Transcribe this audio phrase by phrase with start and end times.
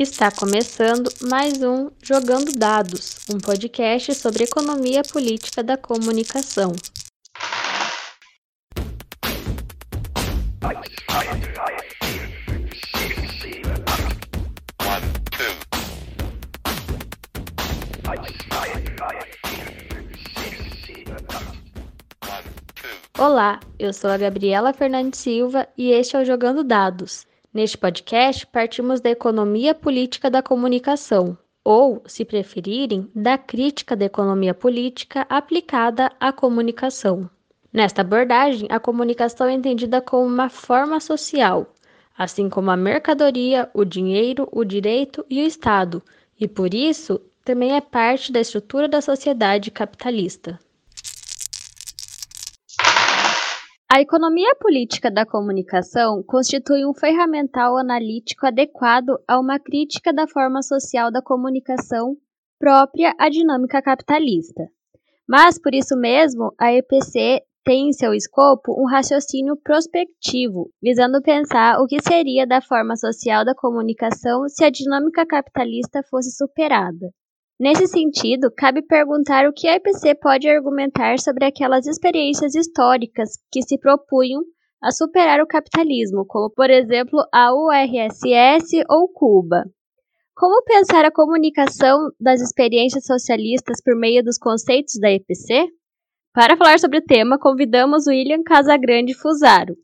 [0.00, 6.72] Está começando mais um Jogando Dados, um podcast sobre economia política da comunicação.
[23.18, 27.28] Olá, eu sou a Gabriela Fernandes Silva e este é o Jogando Dados.
[27.52, 34.54] Neste podcast, partimos da economia política da comunicação, ou, se preferirem, da crítica da economia
[34.54, 37.28] política aplicada à comunicação.
[37.72, 41.74] Nesta abordagem, a comunicação é entendida como uma forma social,
[42.16, 46.00] assim como a mercadoria, o dinheiro, o direito e o Estado,
[46.38, 50.56] e por isso também é parte da estrutura da sociedade capitalista.
[53.92, 60.62] A economia política da comunicação constitui um ferramental analítico adequado a uma crítica da forma
[60.62, 62.16] social da comunicação
[62.56, 64.68] própria à dinâmica capitalista.
[65.28, 71.80] Mas, por isso mesmo, a EPC tem em seu escopo um raciocínio prospectivo, visando pensar
[71.80, 77.10] o que seria da forma social da comunicação se a dinâmica capitalista fosse superada.
[77.60, 83.60] Nesse sentido, cabe perguntar o que a EPC pode argumentar sobre aquelas experiências históricas que
[83.60, 84.40] se propunham
[84.82, 89.64] a superar o capitalismo, como por exemplo a URSS ou Cuba.
[90.34, 95.68] Como pensar a comunicação das experiências socialistas por meio dos conceitos da EPC?
[96.32, 99.76] Para falar sobre o tema, convidamos William Casagrande Fusaro.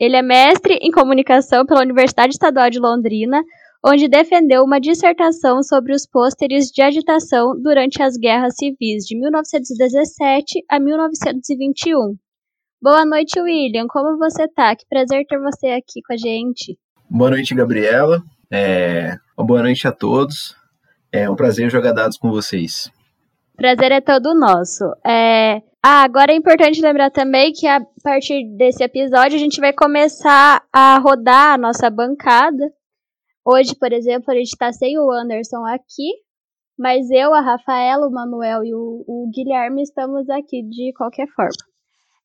[0.00, 3.42] Ele é mestre em comunicação pela Universidade Estadual de Londrina,
[3.84, 10.64] onde defendeu uma dissertação sobre os pôsteres de agitação durante as guerras civis de 1917
[10.68, 12.16] a 1921.
[12.80, 13.86] Boa noite, William.
[13.88, 14.74] Como você está?
[14.76, 16.78] Que prazer ter você aqui com a gente.
[17.10, 18.22] Boa noite, Gabriela.
[18.50, 19.16] É...
[19.36, 20.56] Boa noite a todos.
[21.12, 22.90] É um prazer jogar dados com vocês.
[23.56, 24.84] Prazer é todo nosso.
[25.04, 25.62] É...
[25.84, 30.62] Ah, agora é importante lembrar também que a partir desse episódio a gente vai começar
[30.72, 32.72] a rodar a nossa bancada.
[33.50, 36.12] Hoje, por exemplo, a gente está sem o Anderson aqui,
[36.78, 41.56] mas eu, a Rafaela, o Manuel e o, o, Guilherme estamos aqui de qualquer forma.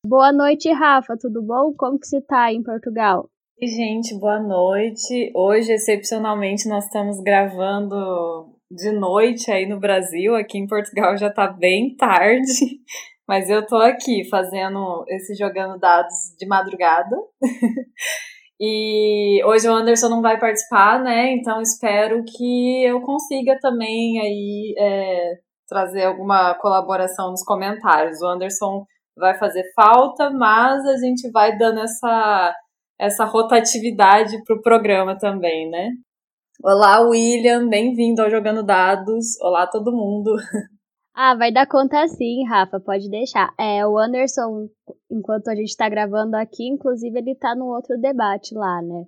[0.05, 1.73] Boa noite, Rafa, tudo bom?
[1.77, 3.29] Como que você está em Portugal?
[3.61, 5.31] Oi, gente, boa noite.
[5.33, 10.35] Hoje, excepcionalmente, nós estamos gravando de noite aí no Brasil.
[10.35, 12.51] Aqui em Portugal já está bem tarde,
[13.25, 17.15] mas eu tô aqui fazendo esse jogando dados de madrugada.
[18.59, 21.33] E hoje o Anderson não vai participar, né?
[21.33, 25.33] Então espero que eu consiga também aí é,
[25.67, 28.21] trazer alguma colaboração nos comentários.
[28.21, 28.85] O Anderson
[29.17, 32.55] vai fazer falta, mas a gente vai dando essa,
[32.99, 35.89] essa rotatividade para o programa também, né?
[36.63, 39.39] Olá, William, bem-vindo ao Jogando Dados.
[39.41, 40.35] Olá, todo mundo.
[41.15, 43.53] Ah, vai dar conta sim, Rafa, pode deixar.
[43.59, 44.67] É, o Anderson,
[45.11, 49.03] enquanto a gente está gravando aqui, inclusive ele está no outro debate lá, né?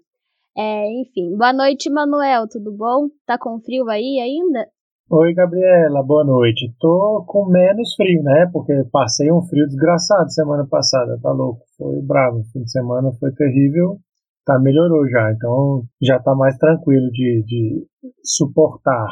[0.55, 3.09] É, enfim, boa noite, Manuel, tudo bom?
[3.25, 4.67] Tá com frio aí ainda?
[5.09, 6.71] Oi, Gabriela, boa noite.
[6.79, 8.49] Tô com menos frio, né?
[8.53, 11.61] Porque passei um frio desgraçado semana passada, tá louco?
[11.75, 13.97] Foi bravo, fim de semana foi terrível,
[14.45, 17.87] tá, melhorou já, então já tá mais tranquilo de, de
[18.23, 19.07] suportar.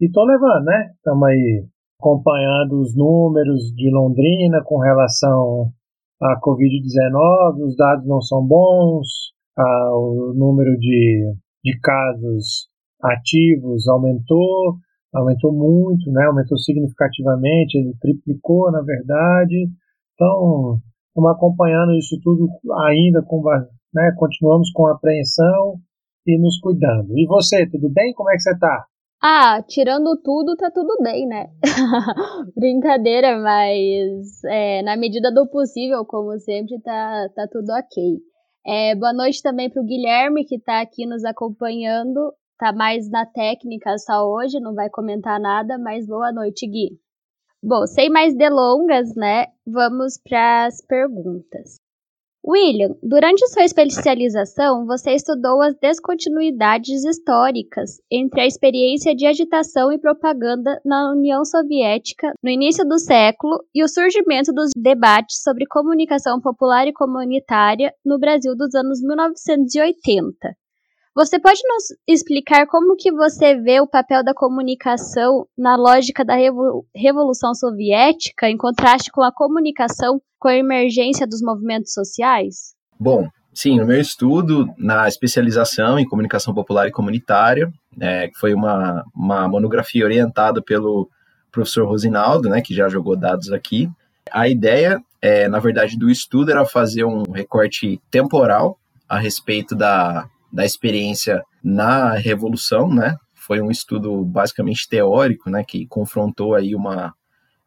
[0.00, 0.92] E tô levando, né?
[1.04, 1.66] Tamo aí
[2.00, 5.72] acompanhando os números de Londrina com relação
[6.22, 9.06] à Covid-19, os dados não são bons,
[9.56, 12.68] a, o número de, de casos
[13.02, 14.76] ativos aumentou,
[15.12, 16.26] aumentou muito, né?
[16.26, 19.68] aumentou significativamente, ele triplicou na verdade.
[20.14, 20.78] Então,
[21.08, 22.48] estamos acompanhando isso tudo
[22.86, 23.42] ainda com
[23.92, 24.12] né?
[24.16, 25.80] continuamos com apreensão
[26.24, 27.18] e nos cuidando.
[27.18, 28.12] E você, tudo bem?
[28.14, 28.86] Como é que você está?
[29.20, 31.50] Ah, tirando tudo, tá tudo bem, né?
[32.56, 38.20] Brincadeira, mas é, na medida do possível, como sempre, tá, tá tudo ok.
[38.64, 42.32] É, boa noite também pro Guilherme, que tá aqui nos acompanhando.
[42.58, 47.00] Tá mais na técnica só hoje, não vai comentar nada, mas boa noite, Gui.
[47.60, 49.46] Bom, sem mais delongas, né?
[49.66, 51.80] Vamos para as perguntas.
[52.48, 59.98] William, durante sua especialização, você estudou as descontinuidades históricas entre a experiência de agitação e
[59.98, 66.40] propaganda na União Soviética no início do século e o surgimento dos debates sobre comunicação
[66.40, 70.56] popular e comunitária no Brasil dos anos 1980.
[71.18, 76.36] Você pode nos explicar como que você vê o papel da comunicação na lógica da
[76.94, 82.76] Revolução Soviética, em contraste com a comunicação com a emergência dos movimentos sociais?
[83.00, 88.54] Bom, Sim, no meu estudo, na especialização em comunicação popular e comunitária, é, que foi
[88.54, 91.10] uma, uma monografia orientada pelo
[91.50, 93.90] professor Rosinaldo, né, que já jogou dados aqui.
[94.30, 98.78] A ideia, é, na verdade, do estudo era fazer um recorte temporal
[99.08, 103.16] a respeito da, da experiência na Revolução, né?
[103.34, 107.14] Foi um estudo basicamente teórico, né, que confrontou aí uma,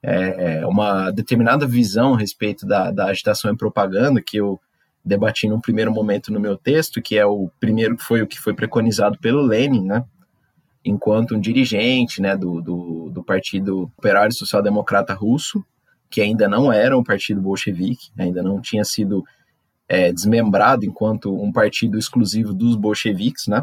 [0.03, 4.59] é, uma determinada visão a respeito da, da agitação e propaganda que eu
[5.03, 8.39] debati num primeiro momento no meu texto, que é o primeiro que foi o que
[8.39, 10.03] foi preconizado pelo Lenin, né?
[10.83, 15.63] Enquanto um dirigente, né, do, do, do Partido Operário Social Democrata Russo,
[16.09, 19.23] que ainda não era um partido bolchevique, ainda não tinha sido
[19.91, 23.61] é, desmembrado enquanto um partido exclusivo dos bolcheviques, né?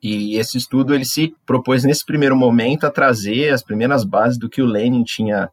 [0.00, 4.48] E esse estudo ele se propôs nesse primeiro momento a trazer as primeiras bases do
[4.48, 5.50] que o Lenin tinha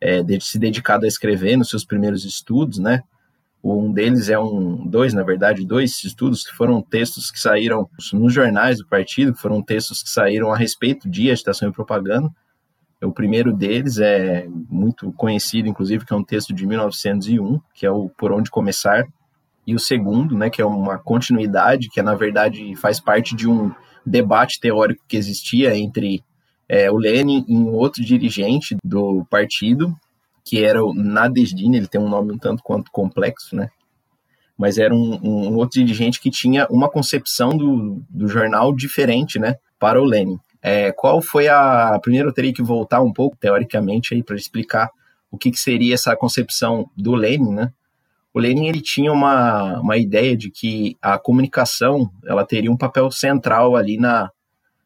[0.00, 3.02] é, de, se dedicado a escrever nos seus primeiros estudos, né?
[3.62, 8.32] Um deles é um, dois, na verdade, dois estudos que foram textos que saíram nos
[8.32, 12.30] jornais do partido, que foram textos que saíram a respeito de agitação e propaganda.
[13.02, 17.90] O primeiro deles é muito conhecido, inclusive, que é um texto de 1901, que é
[17.90, 19.06] o Por Onde Começar.
[19.66, 23.48] E o segundo, né, que é uma continuidade, que é, na verdade faz parte de
[23.48, 23.72] um
[24.04, 26.22] debate teórico que existia entre
[26.68, 29.94] é, o Lenin e um outro dirigente do partido,
[30.44, 33.70] que era o Nadezhdin, ele tem um nome um tanto quanto complexo, né?
[34.56, 39.56] Mas era um, um, outro dirigente que tinha uma concepção do, do jornal diferente, né?
[39.78, 40.38] Para o Lenin.
[40.62, 41.98] É, qual foi a.
[42.00, 44.90] Primeiro eu teria que voltar um pouco, teoricamente, aí para explicar
[45.30, 47.72] o que, que seria essa concepção do Lenin, né?
[48.34, 53.08] O Lenin ele tinha uma, uma ideia de que a comunicação ela teria um papel
[53.12, 54.28] central ali na,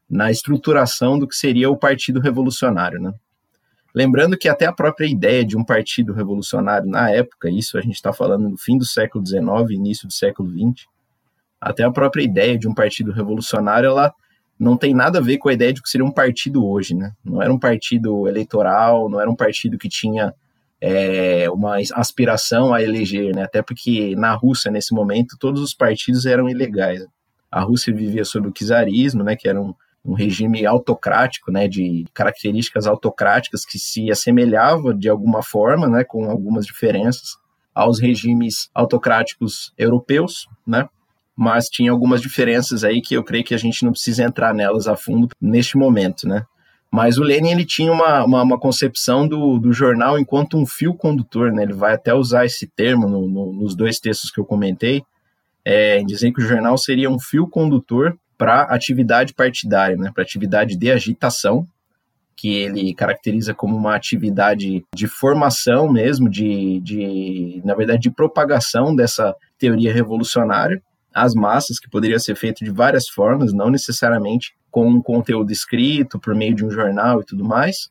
[0.09, 3.13] na estruturação do que seria o Partido Revolucionário, né?
[3.95, 7.95] Lembrando que até a própria ideia de um partido revolucionário na época, isso a gente
[7.95, 10.87] está falando no fim do século XIX, início do século XX,
[11.59, 14.13] até a própria ideia de um partido revolucionário, ela
[14.59, 17.13] não tem nada a ver com a ideia de que seria um partido hoje, né?
[17.25, 20.35] Não era um partido eleitoral, não era um partido que tinha
[20.81, 23.45] é, uma aspiração a eleger, né?
[23.45, 27.05] Até porque na Rússia, nesse momento, todos os partidos eram ilegais.
[27.51, 29.35] A Rússia vivia sob o czarismo, né?
[29.35, 29.75] Que era um,
[30.09, 36.25] um regime autocrático, né, de características autocráticas que se assemelhava de alguma forma, né, com
[36.31, 37.37] algumas diferenças
[37.75, 40.89] aos regimes autocráticos europeus, né,
[41.37, 44.89] mas tinha algumas diferenças aí que eu creio que a gente não precisa entrar nelas
[44.89, 46.45] a fundo neste momento, né.
[46.91, 50.95] Mas o Lenin ele tinha uma, uma, uma concepção do, do jornal enquanto um fio
[50.95, 51.63] condutor, né?
[51.63, 55.03] Ele vai até usar esse termo no, no, nos dois textos que eu comentei,
[55.65, 60.91] é, que o jornal seria um fio condutor para atividade partidária, né, para atividade de
[60.91, 61.67] agitação,
[62.37, 68.95] que ele caracteriza como uma atividade de formação mesmo, de, de na verdade, de propagação
[68.95, 70.81] dessa teoria revolucionária
[71.15, 76.19] às massas, que poderia ser feito de várias formas, não necessariamente com um conteúdo escrito,
[76.19, 77.91] por meio de um jornal e tudo mais,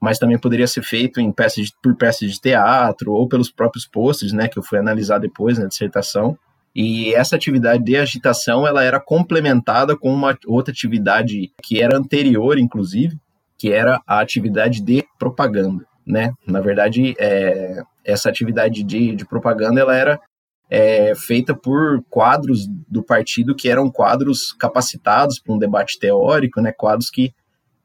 [0.00, 3.86] mas também poderia ser feito em peças de, por peças de teatro ou pelos próprios
[3.86, 6.38] posts, né, que eu fui analisar depois na dissertação.
[6.74, 12.58] E essa atividade de agitação ela era complementada com uma outra atividade que era anterior,
[12.58, 13.18] inclusive,
[13.56, 15.84] que era a atividade de propaganda.
[16.06, 16.32] Né?
[16.46, 20.20] Na verdade, é, essa atividade de, de propaganda ela era
[20.70, 26.72] é, feita por quadros do partido que eram quadros capacitados para um debate teórico, né?
[26.72, 27.32] quadros que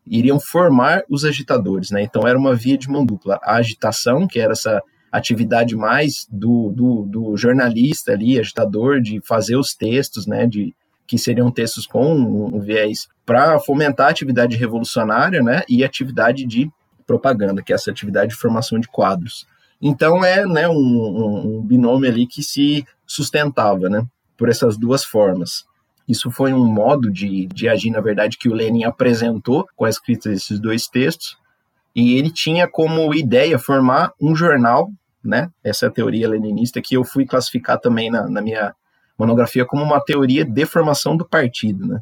[0.05, 1.91] iriam formar os agitadores.
[1.91, 2.03] Né?
[2.03, 3.39] Então era uma via de mão dupla.
[3.41, 4.81] A agitação, que era essa
[5.13, 10.75] atividade mais do, do, do, jornalista ali, agitador, de fazer os textos, né, de
[11.05, 16.67] que seriam textos com um, viés para fomentar a atividade revolucionária, né, e atividade de
[17.05, 19.45] propaganda, que é essa atividade de formação de quadros.
[19.83, 24.05] Então é, né, um, um, binômio ali que se sustentava, né,
[24.37, 25.65] por essas duas formas.
[26.07, 29.89] Isso foi um modo de, de agir, na verdade, que o Lenin apresentou com a
[29.89, 31.37] escrita desses dois textos,
[31.95, 34.89] e ele tinha como ideia formar um jornal
[35.23, 35.49] né?
[35.63, 38.75] Essa é a teoria leninista que eu fui classificar também na, na minha
[39.17, 42.01] monografia como uma teoria de formação do partido, né?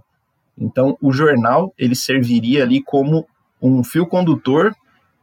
[0.57, 3.25] Então, o jornal ele serviria ali como
[3.61, 4.73] um fio condutor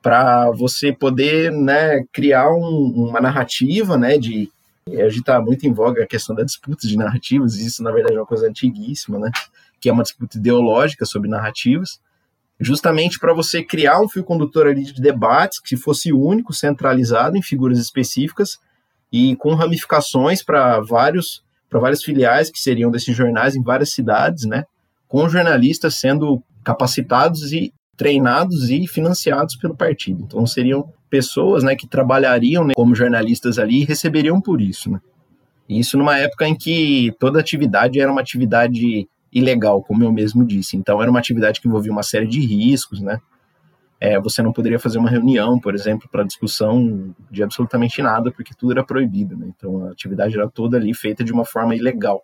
[0.03, 4.51] para você poder né, criar um, uma narrativa, né, de
[4.87, 8.21] hoje está muito em voga a questão da disputa de narrativas, isso na verdade é
[8.21, 9.31] uma coisa antiguíssima, né,
[9.81, 12.01] que é uma disputa ideológica sobre narrativas,
[12.61, 17.43] justamente para você criar um fio condutor ali de debates que fosse único, centralizado em
[17.43, 18.59] figuras específicas
[19.13, 24.47] e com ramificações para vários para várias filiais que seriam desses jornais em várias cidades,
[24.47, 24.65] né?
[25.07, 30.23] Com jornalistas sendo capacitados e treinados e financiados pelo partido.
[30.23, 35.01] Então seriam pessoas, né, que trabalhariam né, como jornalistas ali e receberiam por isso, né?
[35.69, 40.77] Isso numa época em que toda atividade era uma atividade ilegal, como eu mesmo disse.
[40.77, 43.19] Então era uma atividade que envolvia uma série de riscos, né?
[44.01, 48.55] É, você não poderia fazer uma reunião, por exemplo, para discussão de absolutamente nada, porque
[48.57, 49.37] tudo era proibido.
[49.37, 49.53] Né?
[49.55, 52.23] Então a atividade era toda ali feita de uma forma ilegal.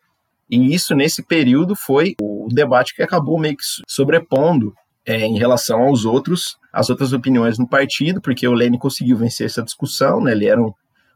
[0.48, 4.72] E isso, nesse período, foi o debate que acabou meio que sobrepondo
[5.06, 9.46] é, em relação aos outros, as outras opiniões no partido, porque o Lenin conseguiu vencer
[9.46, 10.32] essa discussão, né?
[10.32, 10.73] ele era um,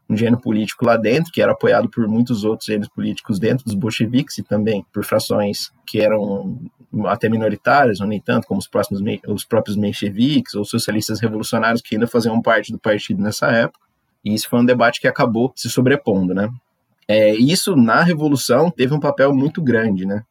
[0.09, 3.73] um gênio político lá dentro, que era apoiado por muitos outros gênios políticos dentro dos
[3.73, 6.59] bolcheviques e também por frações que eram
[7.05, 11.95] até minoritárias, ou nem tanto, como os, próximos, os próprios mencheviques ou socialistas revolucionários que
[11.95, 13.87] ainda faziam parte do partido nessa época.
[14.23, 16.49] E isso foi um debate que acabou se sobrepondo, né?
[17.07, 20.23] É, isso, na Revolução, teve um papel muito grande, né?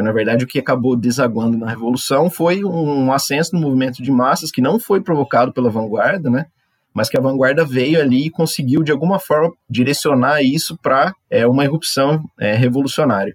[0.00, 4.10] Foi, na verdade, o que acabou desaguando na Revolução foi um ascenso no movimento de
[4.10, 6.46] massas que não foi provocado pela vanguarda, né?
[6.94, 11.46] mas que a vanguarda veio ali e conseguiu, de alguma forma, direcionar isso para é,
[11.46, 13.34] uma erupção é, revolucionária.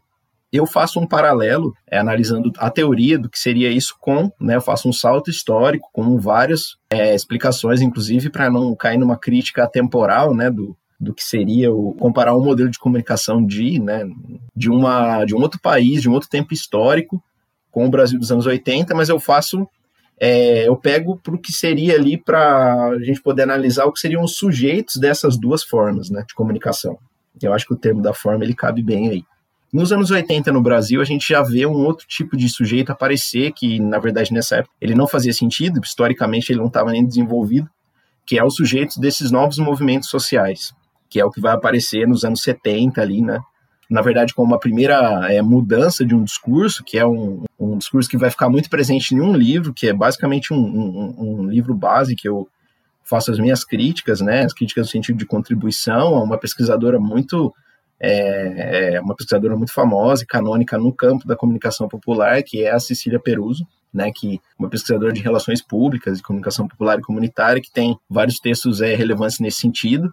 [0.52, 4.62] Eu faço um paralelo, é, analisando a teoria do que seria isso com, né, eu
[4.62, 10.34] faço um salto histórico com várias é, explicações, inclusive para não cair numa crítica temporal,
[10.34, 14.08] né, do, do que seria o comparar um modelo de comunicação de, né,
[14.56, 17.22] de, uma, de um outro país, de um outro tempo histórico,
[17.72, 19.68] com o Brasil dos anos 80, mas eu faço
[20.20, 24.00] é, eu pego para o que seria ali para a gente poder analisar o que
[24.00, 26.98] seriam os sujeitos dessas duas formas né, de comunicação.
[27.42, 29.24] Eu acho que o termo da forma ele cabe bem aí.
[29.74, 33.52] Nos anos 80 no Brasil, a gente já vê um outro tipo de sujeito aparecer
[33.52, 37.70] que, na verdade, nessa época ele não fazia sentido, historicamente ele não estava nem desenvolvido,
[38.26, 40.74] que é o sujeito desses novos movimentos sociais,
[41.16, 43.40] que é o que vai aparecer nos anos 70 ali, né?
[43.90, 48.10] na verdade, como uma primeira é, mudança de um discurso, que é um, um, discurso
[48.10, 51.74] que vai ficar muito presente em um livro, que é basicamente um, um, um, livro
[51.74, 52.50] base que eu
[53.02, 57.54] faço as minhas críticas, né, as críticas no sentido de contribuição a uma pesquisadora muito
[57.98, 62.72] é, é, uma pesquisadora muito famosa e canônica no campo da comunicação popular, que é
[62.72, 67.04] a Cecília Peruso, né, que é uma pesquisadora de relações públicas, de comunicação popular e
[67.04, 70.12] comunitária, que tem vários textos é, relevantes nesse sentido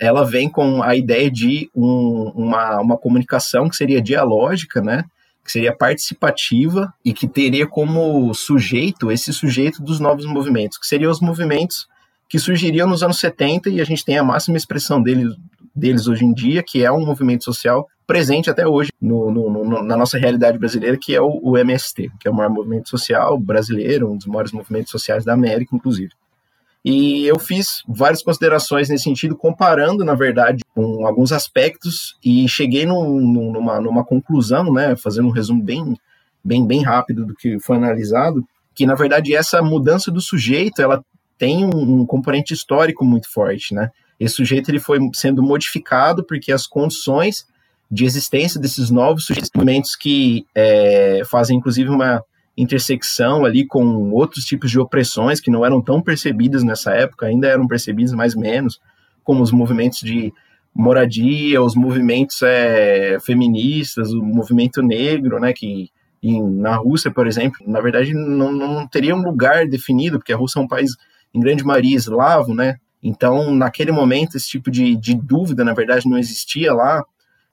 [0.00, 5.04] ela vem com a ideia de um, uma, uma comunicação que seria dialógica, né?
[5.44, 11.10] Que seria participativa e que teria como sujeito esse sujeito dos novos movimentos, que seriam
[11.10, 11.86] os movimentos
[12.28, 15.34] que surgiriam nos anos 70 e a gente tem a máxima expressão deles,
[15.74, 19.82] deles hoje em dia, que é um movimento social presente até hoje no, no, no,
[19.82, 23.38] na nossa realidade brasileira, que é o, o MST, que é o maior movimento social
[23.38, 26.10] brasileiro, um dos maiores movimentos sociais da América, inclusive.
[26.88, 32.86] E eu fiz várias considerações nesse sentido, comparando, na verdade, com alguns aspectos e cheguei
[32.86, 35.96] num, numa, numa conclusão, né, fazendo um resumo bem,
[36.44, 41.04] bem, bem rápido do que foi analisado, que, na verdade, essa mudança do sujeito, ela
[41.36, 43.90] tem um, um componente histórico muito forte, né?
[44.20, 47.48] Esse sujeito ele foi sendo modificado porque as condições
[47.90, 52.22] de existência desses novos sujeitos que é, fazem, inclusive, uma
[52.56, 57.46] intersecção ali com outros tipos de opressões que não eram tão percebidas nessa época, ainda
[57.46, 58.80] eram percebidas mais menos,
[59.22, 60.32] como os movimentos de
[60.74, 65.90] moradia, os movimentos é, feministas, o movimento negro, né, que
[66.22, 70.36] em, na Rússia, por exemplo, na verdade não, não teria um lugar definido, porque a
[70.36, 70.92] Rússia é um país
[71.34, 76.08] em grande maioria eslavo, né, então naquele momento esse tipo de, de dúvida, na verdade,
[76.08, 77.02] não existia lá,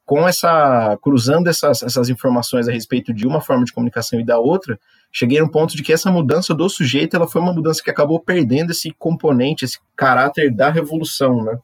[0.06, 4.38] com essa cruzando essas, essas informações a respeito de uma forma de comunicação e da
[4.38, 4.78] outra,
[5.12, 8.20] cheguei um ponto de que essa mudança do sujeito ela foi uma mudança que acabou
[8.20, 11.58] perdendo esse componente, esse caráter da revolução, né?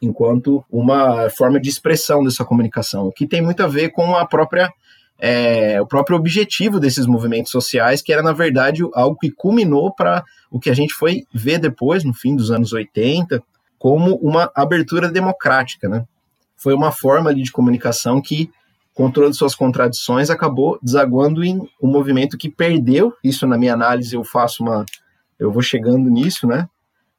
[0.00, 4.70] enquanto uma forma de expressão dessa comunicação, que tem muito a ver com a própria
[5.18, 10.22] é, o próprio objetivo desses movimentos sociais, que era, na verdade, algo que culminou para
[10.50, 13.42] o que a gente foi ver depois, no fim dos anos 80,
[13.78, 16.04] como uma abertura democrática, né?
[16.56, 18.50] Foi uma forma ali de comunicação que,
[19.12, 24.24] todas suas contradições, acabou desaguando em um movimento que perdeu, isso na minha análise eu
[24.24, 24.84] faço uma,
[25.38, 26.66] eu vou chegando nisso, né,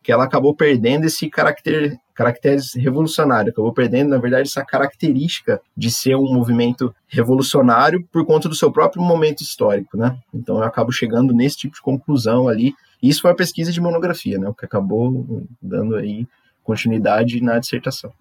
[0.08, 5.92] que ela acabou perdendo esse caracter, caractere revolucionário, acabou perdendo, na verdade, essa característica de
[5.92, 10.18] ser um movimento revolucionário por conta do seu próprio momento histórico, né?
[10.34, 12.74] Então eu acabo chegando nesse tipo de conclusão ali.
[13.04, 14.48] Isso foi a pesquisa de monografia, né?
[14.48, 16.26] O que acabou dando aí
[16.64, 18.14] continuidade na dissertação.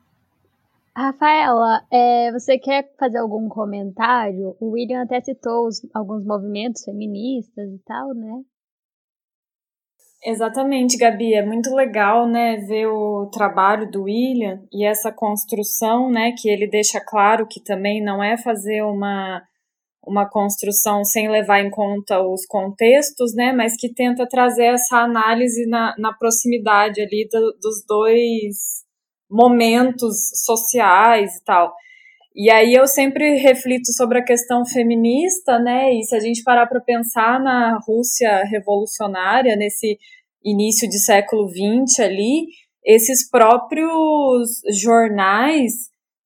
[0.96, 4.56] Rafaela, é, você quer fazer algum comentário?
[4.58, 8.40] O William até citou os, alguns movimentos feministas e tal, né?
[10.24, 11.34] Exatamente, Gabi.
[11.34, 16.66] É muito legal, né, ver o trabalho do William e essa construção, né, que ele
[16.66, 19.42] deixa claro que também não é fazer uma
[20.08, 25.68] uma construção sem levar em conta os contextos, né, mas que tenta trazer essa análise
[25.68, 28.85] na, na proximidade ali do, dos dois
[29.30, 31.72] momentos sociais e tal.
[32.34, 35.92] E aí eu sempre reflito sobre a questão feminista, né?
[35.94, 39.98] E se a gente parar para pensar na Rússia revolucionária, nesse
[40.44, 42.46] início de século XX ali,
[42.84, 45.72] esses próprios jornais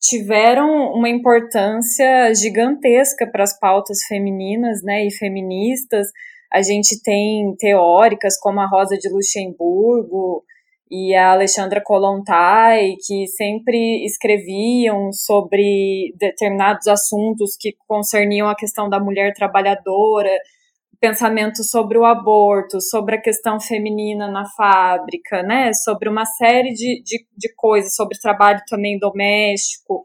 [0.00, 6.09] tiveram uma importância gigantesca para as pautas femininas, né, e feministas.
[6.52, 10.42] A gente tem teóricas como a Rosa de Luxemburgo
[10.90, 18.99] e a Alexandra Kolontai, que sempre escreviam sobre determinados assuntos que concerniam a questão da
[18.99, 20.30] mulher trabalhadora,
[21.00, 25.73] pensamento sobre o aborto, sobre a questão feminina na fábrica, né?
[25.73, 30.04] Sobre uma série de, de, de coisas, sobre trabalho também doméstico,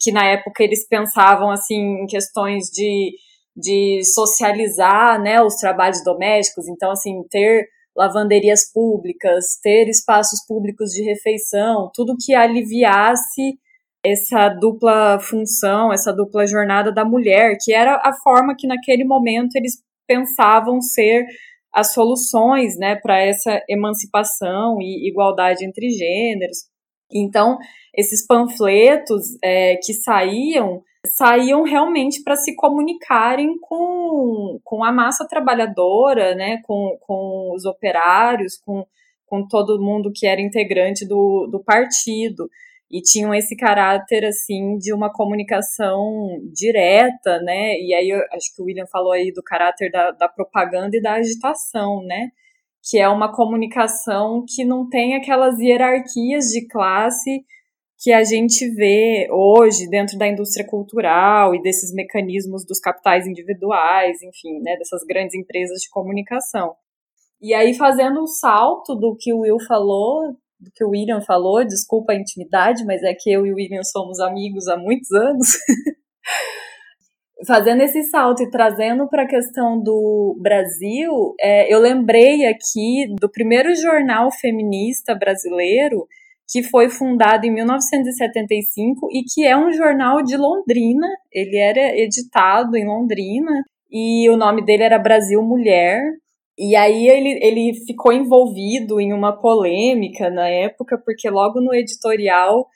[0.00, 3.14] que na época eles pensavam assim em questões de,
[3.54, 11.02] de socializar, né, os trabalhos domésticos, então assim ter lavanderias públicas, ter espaços públicos de
[11.02, 13.58] refeição, tudo que aliviasse
[14.04, 19.54] essa dupla função, essa dupla jornada da mulher, que era a forma que naquele momento
[19.54, 21.24] eles pensavam ser
[21.72, 26.58] as soluções né, para essa emancipação e igualdade entre gêneros.
[27.10, 27.58] Então,
[27.96, 36.34] esses panfletos é, que saíam, saíam realmente para se comunicarem com, com a massa trabalhadora,
[36.34, 38.86] né, com, com os operários, com,
[39.26, 42.48] com todo mundo que era integrante do, do partido
[42.92, 47.80] e tinham esse caráter assim de uma comunicação direta, né?
[47.80, 51.14] E aí acho que o William falou aí do caráter da, da propaganda e da
[51.14, 52.28] agitação, né?
[52.82, 57.42] Que é uma comunicação que não tem aquelas hierarquias de classe
[58.02, 64.20] que a gente vê hoje dentro da indústria cultural e desses mecanismos dos capitais individuais,
[64.22, 66.74] enfim, né, dessas grandes empresas de comunicação.
[67.40, 71.64] E aí, fazendo um salto do que o Will falou, do que o William falou,
[71.64, 75.46] desculpa a intimidade, mas é que eu e o William somos amigos há muitos anos.
[77.46, 83.28] Fazendo esse salto e trazendo para a questão do Brasil, é, eu lembrei aqui do
[83.28, 86.06] primeiro jornal feminista brasileiro,
[86.52, 91.08] que foi fundado em 1975 e que é um jornal de Londrina.
[91.32, 96.02] Ele era editado em Londrina e o nome dele era Brasil Mulher.
[96.58, 102.66] E aí ele, ele ficou envolvido em uma polêmica na época, porque logo no editorial,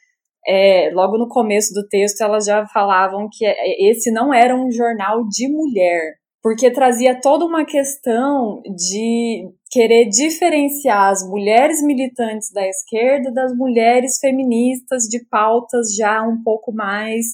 [0.49, 3.45] é, logo no começo do texto, elas já falavam que
[3.79, 11.11] esse não era um jornal de mulher, porque trazia toda uma questão de querer diferenciar
[11.11, 17.27] as mulheres militantes da esquerda das mulheres feministas de pautas já um pouco mais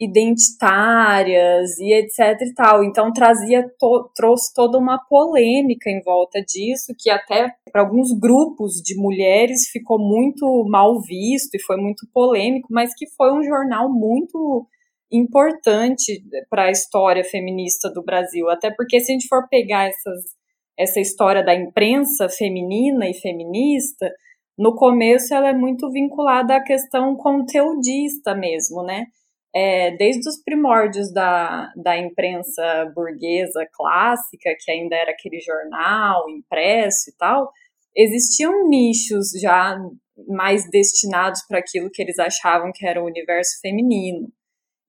[0.00, 2.82] identitárias e etc e tal.
[2.84, 8.74] Então trazia to, trouxe toda uma polêmica em volta disso, que até para alguns grupos
[8.82, 13.90] de mulheres ficou muito mal visto e foi muito polêmico, mas que foi um jornal
[13.92, 14.66] muito
[15.12, 20.24] importante para a história feminista do Brasil, até porque se a gente for pegar essas,
[20.78, 24.10] essa história da imprensa feminina e feminista,
[24.58, 29.06] no começo ela é muito vinculada à questão conteudista mesmo, né?
[29.54, 37.10] é, desde os primórdios da, da imprensa burguesa clássica, que ainda era aquele jornal impresso
[37.10, 37.52] e tal,
[37.96, 39.78] existiam nichos já
[40.26, 44.28] mais destinados para aquilo que eles achavam que era o universo feminino.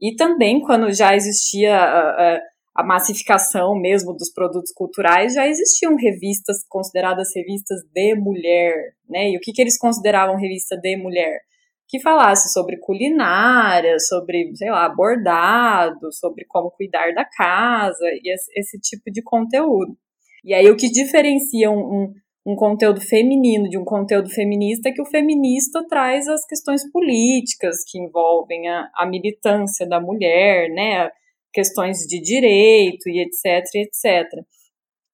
[0.02, 2.42] E também, quando já existia a, a,
[2.76, 9.30] a massificação mesmo dos produtos culturais, já existiam revistas consideradas revistas de mulher, né?
[9.30, 11.40] E o que, que eles consideravam revista de mulher?
[11.88, 18.80] que falasse sobre culinária, sobre, sei lá, bordado, sobre como cuidar da casa e esse,
[18.80, 19.96] tipo de conteúdo.
[20.44, 22.14] E aí o que diferencia um, um,
[22.48, 27.78] um, conteúdo feminino de um conteúdo feminista é que o feminista traz as questões políticas
[27.88, 31.10] que envolvem a, a militância da mulher, né,
[31.56, 34.28] questões de direito e etc, etc.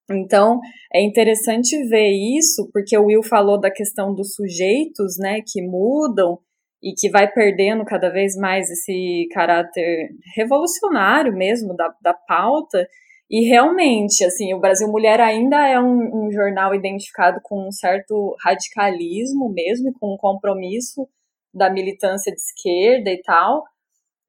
[0.10, 0.60] Então,
[0.92, 6.40] é interessante ver isso, porque o Will falou da questão dos sujeitos, né, que mudam,
[6.84, 12.88] e que vai perdendo cada vez mais esse caráter revolucionário mesmo da, da pauta.
[13.30, 18.36] E realmente, assim, o Brasil Mulher ainda é um, um jornal identificado com um certo
[18.44, 21.08] radicalismo mesmo, e com um compromisso
[21.54, 23.64] da militância de esquerda e tal,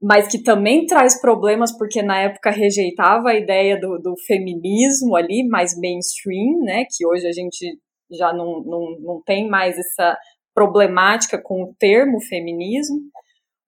[0.03, 5.47] mas que também traz problemas porque na época rejeitava a ideia do, do feminismo ali,
[5.49, 7.79] mais mainstream, né, que hoje a gente
[8.11, 10.19] já não, não, não tem mais essa
[10.53, 12.99] problemática com o termo feminismo,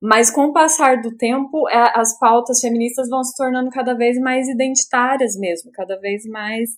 [0.02, 4.18] mas com o passar do tempo, é, as pautas feministas vão se tornando cada vez
[4.18, 6.70] mais identitárias mesmo, cada vez mais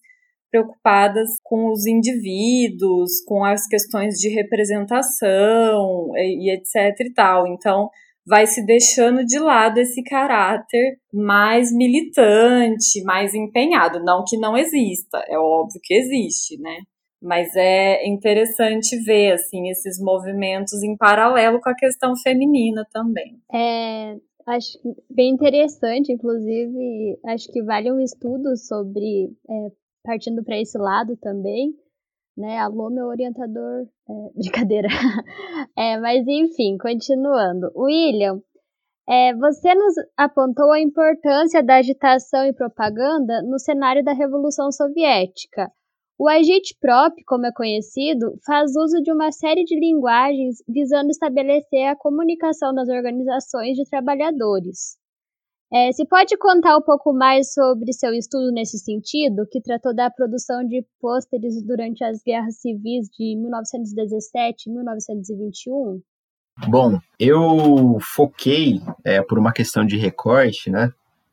[0.51, 7.49] preocupadas com os indivíduos, com as questões de representação e, e etc e tal.
[7.49, 7.91] Então,
[8.27, 14.03] vai se deixando de lado esse caráter mais militante, mais empenhado.
[14.03, 16.79] Não que não exista, é óbvio que existe, né?
[17.23, 23.39] Mas é interessante ver assim esses movimentos em paralelo com a questão feminina também.
[23.53, 29.71] É, acho bem interessante, inclusive, acho que vale um estudo sobre é,
[30.05, 31.75] partindo para esse lado também,
[32.37, 32.59] né?
[32.59, 33.87] Alô, meu orientador.
[34.09, 34.89] É, brincadeira.
[35.77, 37.71] é, mas enfim, continuando.
[37.75, 38.41] William,
[39.09, 45.71] é, você nos apontou a importância da agitação e propaganda no cenário da Revolução Soviética.
[46.19, 51.97] O agitprop, como é conhecido, faz uso de uma série de linguagens visando estabelecer a
[51.97, 54.97] comunicação das organizações de trabalhadores.
[55.73, 60.09] É, se pode contar um pouco mais sobre seu estudo nesse sentido, que tratou da
[60.09, 66.01] produção de pôsteres durante as guerras civis de 1917 e 1921?
[66.69, 70.91] Bom, eu foquei, é, por uma questão de recorte, né?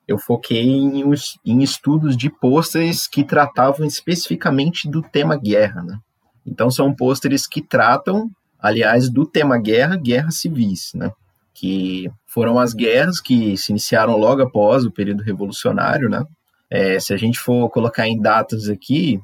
[0.08, 1.04] Eu foquei em,
[1.46, 5.98] em estudos de pôsteres que tratavam especificamente do tema guerra, né?
[6.46, 11.12] Então são pôsteres que tratam, aliás, do tema guerra, guerras civis, né?
[11.54, 16.26] Que foram as guerras que se iniciaram logo após o período revolucionário, né?
[16.70, 19.22] É, se a gente for colocar em datas aqui,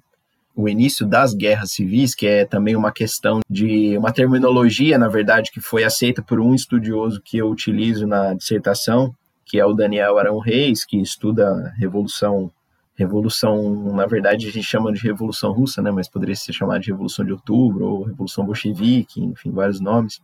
[0.56, 5.52] o início das guerras civis, que é também uma questão de uma terminologia, na verdade,
[5.52, 9.16] que foi aceita por um estudioso que eu utilizo na dissertação,
[9.46, 12.52] que é o Daniel Arão Reis, que estuda revolução
[12.96, 16.92] revolução, na verdade a gente chama de revolução russa, né, mas poderia ser chamada de
[16.92, 20.20] revolução de outubro ou revolução bolchevique, enfim, vários nomes.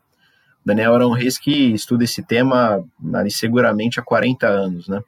[0.66, 5.02] Daniel Arão Reis, que estuda esse tema ali, seguramente há 40 anos, né?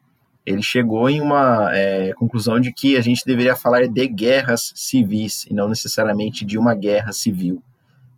[0.45, 5.45] Ele chegou em uma é, conclusão de que a gente deveria falar de guerras civis
[5.49, 7.61] e não necessariamente de uma guerra civil,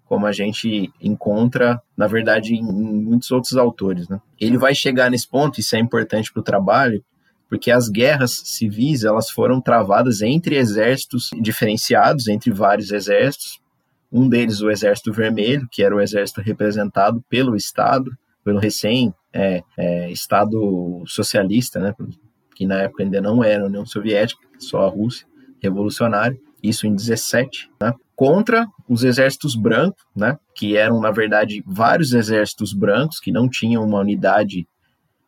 [0.06, 4.08] como a gente encontra, na verdade, em, muitos outros autores.
[4.08, 4.22] Né?
[4.40, 7.04] Ele vai chegar nesse ponto, isso é importante para o trabalho,
[7.48, 13.60] porque as guerras civis elas foram travadas entre exércitos diferenciados, entre vários exércitos,
[14.12, 18.12] um deles, o Exército Vermelho, que era o exército representado pelo Estado,
[18.44, 21.94] pelo recém é, é, Estado socialista, né,
[22.56, 25.28] que na época ainda não era a União Soviética, só a Rússia,
[25.62, 32.12] revolucionário, isso em 17, né, contra os exércitos brancos, né, que eram, na verdade, vários
[32.12, 34.68] exércitos brancos que não tinham uma unidade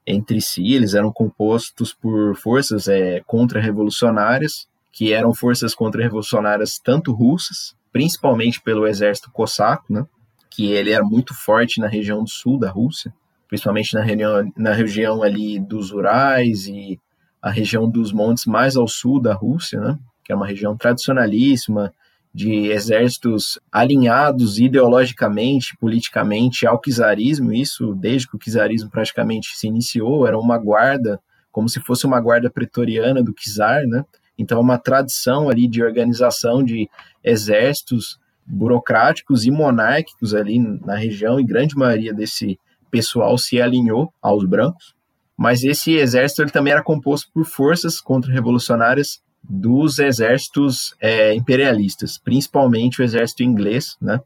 [0.06, 7.76] entre si, eles eram compostos por forças é, contra-revolucionárias, que eram forças contra-revolucionárias tanto russas
[7.92, 10.06] principalmente pelo exército cosaco, né,
[10.50, 13.14] que ele era muito forte na região do sul da Rússia,
[13.48, 17.00] principalmente na região, na região ali dos Urais e
[17.42, 21.94] a região dos montes mais ao sul da Rússia, né, que é uma região tradicionalíssima,
[22.34, 30.26] de exércitos alinhados ideologicamente, politicamente ao czarismo, isso desde que o czarismo praticamente se iniciou,
[30.26, 31.20] era uma guarda,
[31.52, 34.06] como se fosse uma guarda pretoriana do czar, né?
[34.42, 36.90] Então, é uma tradição ali de organização de
[37.24, 44.46] exércitos burocráticos e monárquicos ali na região, e grande maioria desse pessoal se alinhou aos
[44.46, 44.94] brancos.
[45.38, 53.02] Mas esse exército ele também era composto por forças contra-revolucionárias dos exércitos é, imperialistas, principalmente
[53.02, 54.20] o exército inglês, né?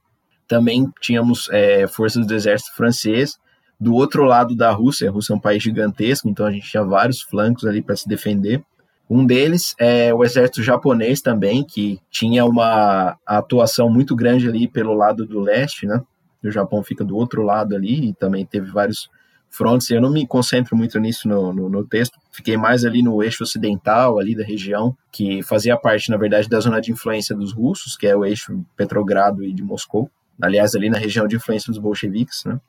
[0.47, 3.37] Também tínhamos é, forças do exército francês.
[3.79, 6.83] Do outro lado da Rússia, a Rússia é um país gigantesco, então a gente tinha
[6.83, 8.63] vários flancos ali para se defender.
[9.09, 14.93] Um deles é o exército japonês também, que tinha uma atuação muito grande ali pelo
[14.93, 16.01] lado do leste, né?
[16.43, 19.09] O Japão fica do outro lado ali e também teve vários
[19.49, 19.89] frontes.
[19.89, 23.43] Eu não me concentro muito nisso no, no, no, texto, fiquei mais ali no eixo
[23.43, 27.95] ocidental, ali da região, que fazia parte, na verdade, da zona de influência dos russos,
[27.95, 30.09] que é o eixo Petrogrado e de Moscou.
[30.41, 32.59] Aliás, ali na região de influência dos bolcheviques, né?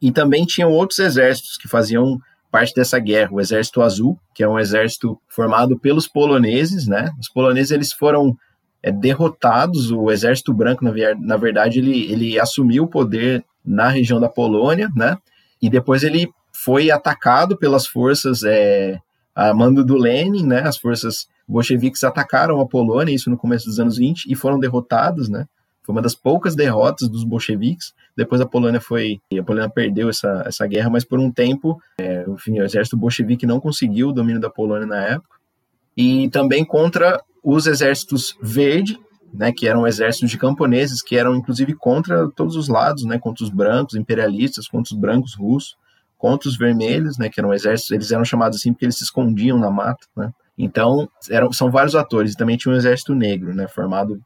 [0.00, 2.20] E também tinham outros exércitos que faziam
[2.50, 7.10] parte dessa guerra, o Exército Azul, que é um exército formado pelos poloneses, né?
[7.20, 8.36] Os poloneses eles foram
[8.82, 14.18] é, derrotados, o Exército Branco, na, na verdade, ele, ele assumiu o poder na região
[14.18, 15.16] da Polônia, né?
[15.60, 18.98] E depois ele foi atacado pelas forças é,
[19.34, 20.62] a mando do Lenin, né?
[20.62, 25.28] As forças bolcheviques atacaram a Polônia, isso no começo dos anos 20, e foram derrotados,
[25.28, 25.46] né?
[25.88, 27.94] Foi uma das poucas derrotas dos bolcheviques.
[28.14, 29.22] Depois a Polônia foi.
[29.32, 33.46] A Polônia perdeu essa, essa guerra, mas por um tempo, é, enfim, o exército bolchevique
[33.46, 35.38] não conseguiu o domínio da Polônia na época.
[35.96, 39.00] E também contra os exércitos verde,
[39.32, 43.42] né, que eram exércitos de camponeses, que eram inclusive contra todos os lados, né, contra
[43.42, 45.74] os brancos imperialistas, contra os brancos russos,
[46.18, 49.58] contra os vermelhos, né, que eram exércitos, eles eram chamados assim porque eles se escondiam
[49.58, 50.30] na mata, né.
[50.58, 54.20] Então, eram, são vários atores, e também tinha um exército negro, né, formado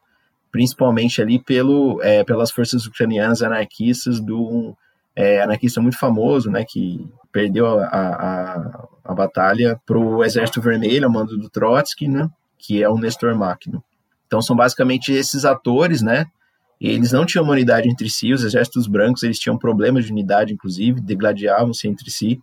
[0.52, 4.76] principalmente ali pelo, é, pelas forças ucranianas anarquistas do
[5.16, 11.06] é, anarquista muito famoso, né, que perdeu a, a, a batalha para o Exército Vermelho,
[11.06, 13.82] a mando do Trotsky, né, que é o Nestor Makhno.
[14.26, 16.26] Então são basicamente esses atores, né,
[16.80, 20.52] eles não tinham uma unidade entre si, os exércitos brancos eles tinham problemas de unidade,
[20.52, 22.40] inclusive, degladiavam-se entre si.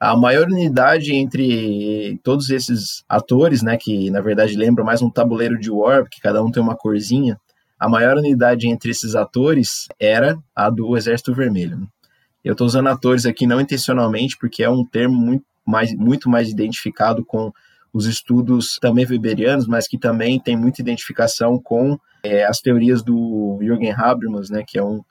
[0.00, 5.58] A maior unidade entre todos esses atores, né, que na verdade lembram mais um tabuleiro
[5.58, 7.38] de war, porque cada um tem uma corzinha,
[7.78, 11.88] a maior unidade entre esses atores era a do Exército Vermelho.
[12.44, 16.48] Eu estou usando atores aqui não intencionalmente, porque é um termo muito mais, muito mais
[16.48, 17.52] identificado com
[17.92, 23.58] os estudos também weberianos, mas que também tem muita identificação com é, as teorias do
[23.60, 25.02] Jürgen Habermas, né, que é um,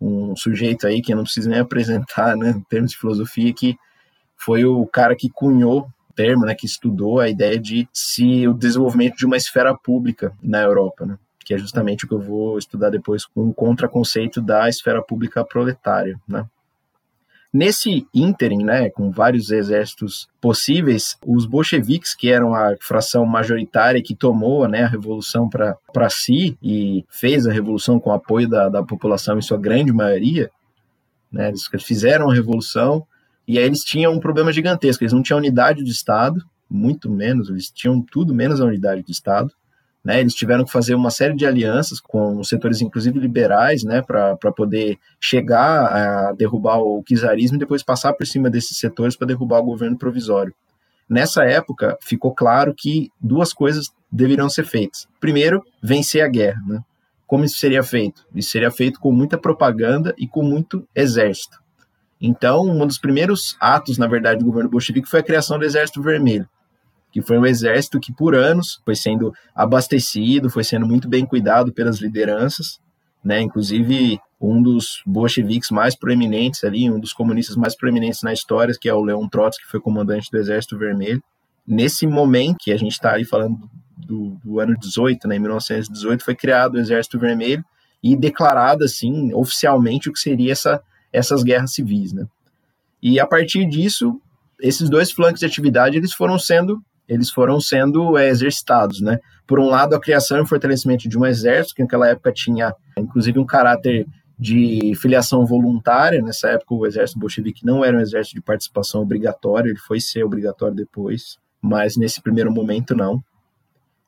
[0.00, 3.76] um sujeito aí que eu não preciso nem apresentar, né, em termos de filosofia, que
[4.44, 8.54] foi o cara que cunhou o termo, né, que estudou a ideia de se o
[8.54, 12.58] desenvolvimento de uma esfera pública na Europa, né, que é justamente o que eu vou
[12.58, 16.44] estudar depois com o contraconceito da esfera pública proletária, né.
[17.54, 24.14] Nesse ínterim, né, com vários exércitos possíveis, os bolcheviques, que eram a fração majoritária que
[24.14, 28.82] tomou né, a revolução para si e fez a revolução com o apoio da, da
[28.82, 30.50] população em sua grande maioria,
[31.30, 33.06] né, eles fizeram a revolução
[33.46, 37.50] e aí eles tinham um problema gigantesco, eles não tinham unidade de Estado, muito menos,
[37.50, 39.52] eles tinham tudo menos a unidade de Estado,
[40.04, 44.36] né, eles tiveram que fazer uma série de alianças com setores, inclusive liberais, né, para
[44.56, 49.60] poder chegar a derrubar o czarismo e depois passar por cima desses setores para derrubar
[49.60, 50.52] o governo provisório.
[51.08, 55.06] Nessa época, ficou claro que duas coisas deveriam ser feitas.
[55.20, 56.60] Primeiro, vencer a guerra.
[56.66, 56.80] Né?
[57.26, 58.24] Como isso seria feito?
[58.34, 61.61] Isso seria feito com muita propaganda e com muito exército.
[62.22, 66.00] Então, um dos primeiros atos, na verdade, do governo bolchevique foi a criação do Exército
[66.00, 66.48] Vermelho
[67.12, 71.70] que foi um exército que por anos foi sendo abastecido, foi sendo muito bem cuidado
[71.70, 72.80] pelas lideranças,
[73.22, 73.40] né?
[73.40, 78.88] Inclusive um dos bolcheviques mais proeminentes ali, um dos comunistas mais proeminentes na história, que
[78.88, 81.22] é o Leon Trotsky, que foi comandante do Exército Vermelho.
[81.64, 86.24] Nesse momento que a gente está aí falando do, do, ano 18, né, em 1918,
[86.24, 87.64] foi criado o Exército Vermelho
[88.02, 90.82] e declarado assim oficialmente o que seria essa,
[91.12, 92.26] essas guerras civis, né?
[93.02, 94.20] E a partir disso,
[94.60, 99.18] esses dois flancos de atividade eles foram sendo eles foram sendo é, exercitados, né?
[99.46, 103.38] Por um lado, a criação e fortalecimento de um exército, que naquela época tinha, inclusive,
[103.38, 104.06] um caráter
[104.38, 106.22] de filiação voluntária.
[106.22, 110.24] Nessa época, o exército bolchevique não era um exército de participação obrigatória, ele foi ser
[110.24, 113.22] obrigatório depois, mas nesse primeiro momento, não.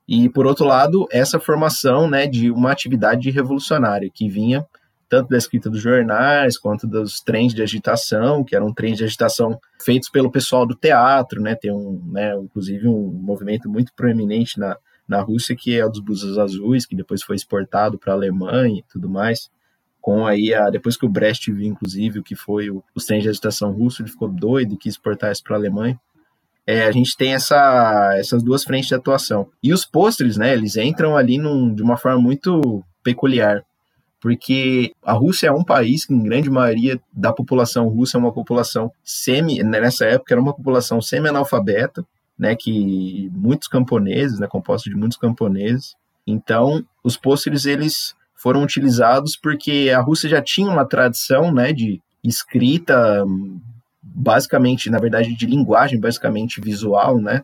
[0.07, 4.65] E, por outro lado, essa formação né, de uma atividade revolucionária que vinha
[5.09, 9.59] tanto da escrita dos jornais quanto dos trens de agitação, que eram trens de agitação
[9.83, 11.55] feitos pelo pessoal do teatro, né?
[11.55, 16.01] Tem um, né, inclusive um movimento muito proeminente na, na Rússia que é o dos
[16.01, 19.51] blusas azuis, que depois foi exportado para a Alemanha e tudo mais.
[20.01, 23.23] Com aí a, depois que o Brecht viu, inclusive, o que foi o, os trens
[23.23, 25.99] de agitação russo, ele ficou doido e quis exportar isso para a Alemanha.
[26.67, 29.49] É, a gente tem essa, essas duas frentes de atuação.
[29.63, 33.63] E os pôsteres, né, eles entram ali num, de uma forma muito peculiar
[34.25, 38.33] porque a Rússia é um país que, em grande maioria da população russa, é uma
[38.33, 42.03] população semi, nessa época, era uma população semi-analfabeta,
[42.39, 45.95] né, que muitos camponeses, né, composto de muitos camponeses.
[46.27, 52.01] Então, os pôsteres, eles foram utilizados porque a Rússia já tinha uma tradição, né, de
[52.25, 53.27] escrita,
[54.03, 57.43] basicamente, na verdade, de linguagem basicamente visual, né,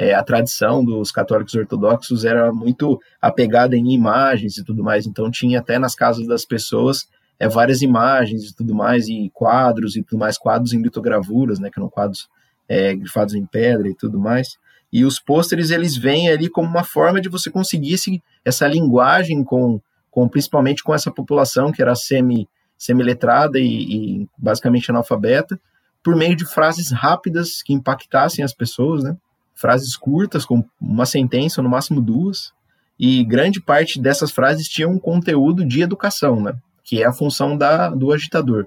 [0.00, 5.30] é, a tradição dos católicos ortodoxos era muito apegada em imagens e tudo mais, então
[5.30, 7.06] tinha até nas casas das pessoas
[7.38, 11.68] é, várias imagens e tudo mais, e quadros e tudo mais, quadros em litogravuras, né,
[11.70, 12.30] que eram quadros
[12.66, 14.56] é, grifados em pedra e tudo mais.
[14.90, 17.98] E os pôsteres, eles vêm ali como uma forma de você conseguir
[18.42, 24.90] essa linguagem com, com, principalmente com essa população que era semi, semi-letrada e, e basicamente
[24.90, 25.60] analfabeta,
[26.02, 29.14] por meio de frases rápidas que impactassem as pessoas, né?
[29.60, 32.52] Frases curtas, com uma sentença, no máximo duas,
[32.98, 36.54] e grande parte dessas frases tinha um conteúdo de educação, né?
[36.82, 38.66] Que é a função da, do agitador.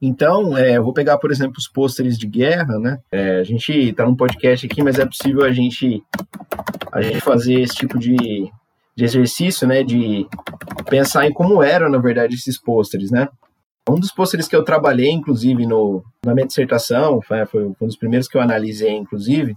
[0.00, 2.98] Então, é, eu vou pegar, por exemplo, os pôsteres de guerra, né?
[3.10, 6.02] É, a gente está num podcast aqui, mas é possível a gente,
[6.92, 8.16] a gente fazer esse tipo de,
[8.96, 9.82] de exercício, né?
[9.82, 10.24] De
[10.88, 13.28] pensar em como eram, na verdade, esses pôsteres, né?
[13.88, 17.96] Um dos pôsteres que eu trabalhei, inclusive, no, na minha dissertação, foi, foi um dos
[17.96, 19.56] primeiros que eu analisei, inclusive,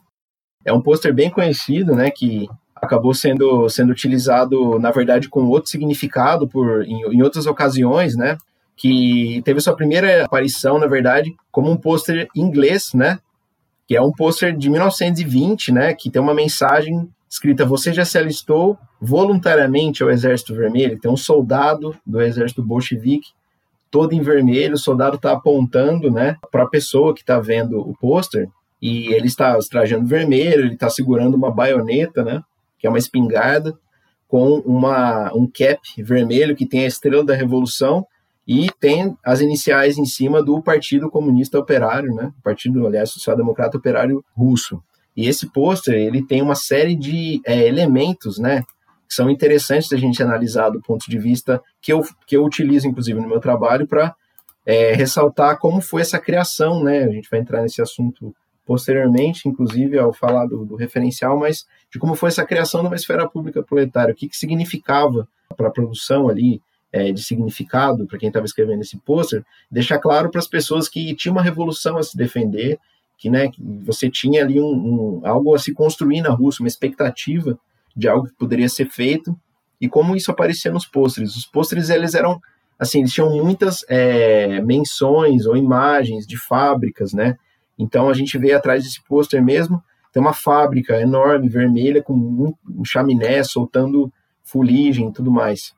[0.66, 5.70] é um pôster bem conhecido, né, que acabou sendo, sendo utilizado, na verdade, com outro
[5.70, 8.38] significado por, em, em outras ocasiões, né,
[8.76, 13.20] que teve sua primeira aparição, na verdade, como um pôster inglês, né,
[13.88, 18.18] que é um pôster de 1920, né, que tem uma mensagem escrita você já se
[18.18, 23.30] alistou voluntariamente ao Exército Vermelho, tem um soldado do Exército Bolchevique
[23.92, 27.94] todo em vermelho, o soldado está apontando, né, para a pessoa que está vendo o
[27.98, 28.48] pôster
[28.82, 32.42] e ele está trajando vermelho, ele está segurando uma baioneta, né,
[32.80, 33.78] que é uma espingarda
[34.28, 38.06] com uma um cap vermelho que tem a estrela da revolução
[38.48, 43.78] e tem as iniciais em cima do Partido Comunista Operário, né, Partido, aliás, Social Democrata
[43.78, 44.82] Operário Russo.
[45.16, 48.64] E esse pôster, ele tem uma série de é, elementos, né,
[49.08, 52.88] que são interessantes da gente analisar do ponto de vista que eu, que eu utilizo,
[52.88, 54.16] inclusive, no meu trabalho para
[54.66, 57.04] é, ressaltar como foi essa criação, né?
[57.04, 58.34] A gente vai entrar nesse assunto
[58.66, 62.96] posteriormente, inclusive, ao falar do, do referencial, mas de como foi essa criação de uma
[62.96, 68.18] esfera pública proletária, o que, que significava para a produção ali, é, de significado para
[68.18, 72.04] quem estava escrevendo esse pôster, deixar claro para as pessoas que tinha uma revolução a
[72.04, 72.80] se defender,
[73.18, 73.50] que, né,
[73.84, 77.58] você tinha ali um, um, algo a se construir na Rússia, uma expectativa
[77.96, 79.38] de algo que poderia ser feito
[79.80, 81.36] e como isso aparecia nos pôsteres.
[81.36, 82.42] Os pôsteres eles eram
[82.80, 87.38] assim, eles tinham muitas é, menções ou imagens de fábricas, né?
[87.82, 89.82] Então a gente vê atrás desse pôster mesmo,
[90.14, 94.12] tem uma fábrica enorme, vermelha, com um chaminé soltando
[94.44, 95.74] fuligem e tudo mais.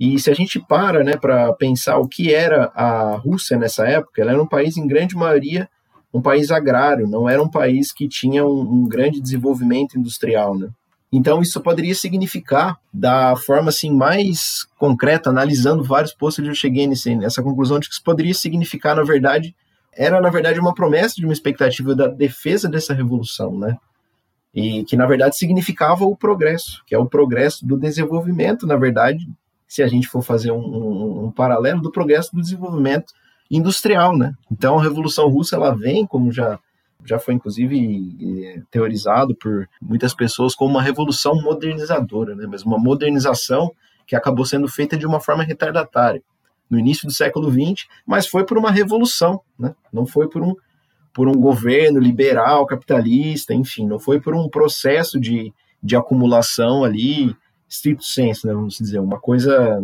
[0.00, 4.20] E se a gente para né, para pensar o que era a Rússia nessa época,
[4.20, 5.68] ela era um país, em grande maioria,
[6.12, 10.56] um país agrário, não era um país que tinha um, um grande desenvolvimento industrial.
[10.56, 10.68] Né?
[11.12, 17.14] Então, isso poderia significar, da forma assim mais concreta, analisando vários postos, eu cheguei nesse,
[17.14, 19.54] nessa conclusão de que isso poderia significar, na verdade,
[19.96, 23.76] era na verdade uma promessa de uma expectativa da defesa dessa revolução, né?
[24.54, 29.26] E que na verdade significava o progresso, que é o progresso do desenvolvimento, na verdade,
[29.66, 33.12] se a gente for fazer um, um, um paralelo do progresso do desenvolvimento
[33.50, 34.32] industrial, né?
[34.50, 36.58] Então a Revolução Russa ela vem, como já
[37.04, 42.46] já foi inclusive teorizado por muitas pessoas como uma revolução modernizadora, né?
[42.48, 43.70] mas uma modernização
[44.06, 46.22] que acabou sendo feita de uma forma retardatária
[46.70, 49.74] no início do século XX, mas foi por uma revolução, né?
[49.92, 50.54] não foi por um,
[51.12, 57.36] por um governo liberal, capitalista, enfim, não foi por um processo de, de acumulação ali,
[57.68, 58.54] stricto senso, né?
[58.54, 59.80] vamos dizer, uma coisa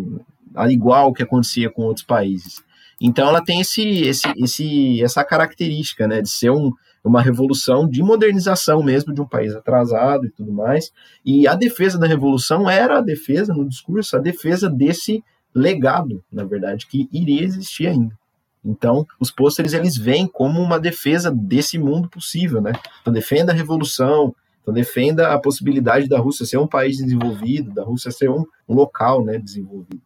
[0.69, 2.63] igual que acontecia com outros países.
[3.01, 6.71] Então ela tem esse, esse, esse, essa característica né, de ser um,
[7.03, 10.93] uma revolução de modernização mesmo de um país atrasado e tudo mais.
[11.25, 16.45] E a defesa da revolução era a defesa, no discurso, a defesa desse legado, na
[16.45, 18.19] verdade, que iria existir ainda.
[18.65, 22.73] Então, os pôsteres eles vêm como uma defesa desse mundo possível, né?
[23.01, 27.83] Então, defenda a revolução, então defenda a possibilidade da Rússia ser um país desenvolvido, da
[27.83, 30.03] Rússia ser um, local, né, desenvolvido.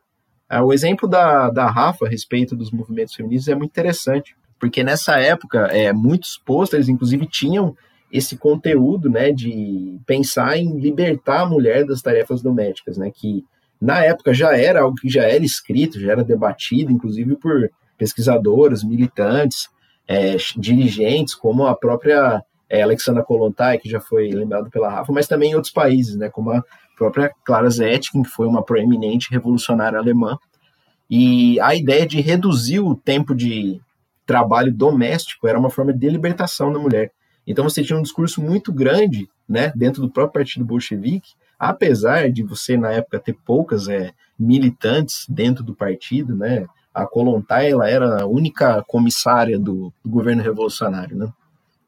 [0.48, 4.85] Ah, o exemplo da, da Rafa a respeito dos movimentos feministas é muito interessante, porque
[4.85, 7.76] nessa época, é, muitos pôsteres, inclusive, tinham
[8.11, 13.44] esse conteúdo, né, de pensar em libertar a mulher das tarefas domésticas, né, que
[13.85, 18.83] na época já era algo que já era escrito, já era debatido, inclusive por pesquisadoras,
[18.83, 19.68] militantes,
[20.09, 25.29] é, dirigentes, como a própria é, Alexandra Kolontai, que já foi lembrado pela Rafa, mas
[25.29, 26.64] também em outros países, né, como a
[26.97, 30.38] própria Clara Zetkin, que foi uma proeminente revolucionária alemã.
[31.11, 33.79] E a ideia de reduzir o tempo de
[34.25, 37.12] trabalho doméstico era uma forma de libertação da mulher.
[37.47, 42.42] Então você tinha um discurso muito grande, né, dentro do próprio partido bolchevique, apesar de
[42.42, 48.22] você na época ter poucas é, militantes dentro do partido, né, a Kolontai ela era
[48.22, 51.32] a única comissária do, do, governo revolucionário, né.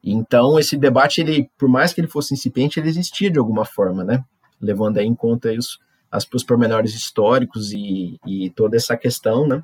[0.03, 4.03] Então esse debate ele, por mais que ele fosse incipiente, ele existia de alguma forma,
[4.03, 4.23] né,
[4.61, 5.79] levando em conta os,
[6.11, 9.63] as, os pormenores históricos e, e toda essa questão, né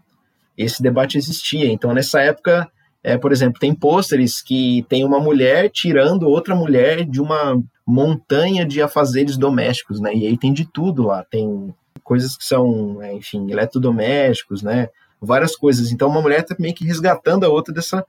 [0.57, 1.71] esse debate existia.
[1.71, 2.69] Então, nessa época,
[3.03, 8.65] é, por exemplo, tem pôsteres que tem uma mulher tirando outra mulher de uma montanha
[8.65, 10.15] de afazeres domésticos, né?
[10.15, 11.25] E aí tem de tudo lá.
[11.29, 14.87] Tem coisas que são, é, enfim, eletrodomésticos, né?
[15.21, 15.91] Várias coisas.
[15.91, 18.05] Então, uma mulher está meio que resgatando a outra dessa,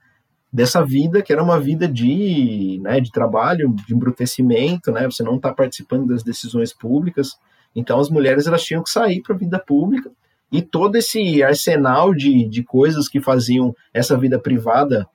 [0.51, 5.03] dessa vida, que era uma vida de, né, de trabalho, de embrutecimento, né?
[5.05, 7.37] Você não está participando das decisões públicas.
[7.75, 10.09] Então, as mulheres elas tinham que sair para a vida pública
[10.51, 15.07] e todo esse arsenal de, de coisas que faziam essa vida privada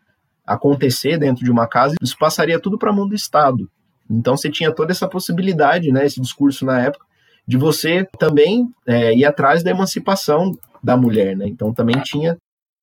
[0.46, 3.70] acontecer dentro de uma casa, isso passaria tudo para a mão do Estado.
[4.10, 7.06] Então você tinha toda essa possibilidade, né, esse discurso na época,
[7.46, 10.52] de você também é, ir atrás da emancipação
[10.82, 11.46] da mulher, né?
[11.46, 12.36] Então também tinha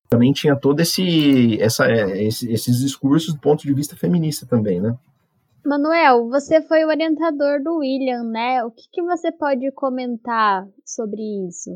[0.08, 4.80] também tinha todo esse, essa, é, esse, esses discursos do ponto de vista feminista também,
[4.80, 4.96] né?
[5.64, 8.64] Manuel, você foi o orientador do William, né?
[8.64, 11.70] O que, que você pode comentar sobre isso?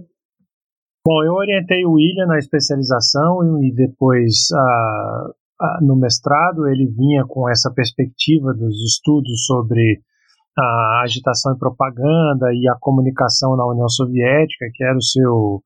[1.05, 5.31] Bom, eu orientei o William na especialização e depois ah,
[5.61, 10.01] ah, no mestrado ele vinha com essa perspectiva dos estudos sobre
[10.57, 15.61] a agitação e propaganda e a comunicação na União Soviética, que era o seu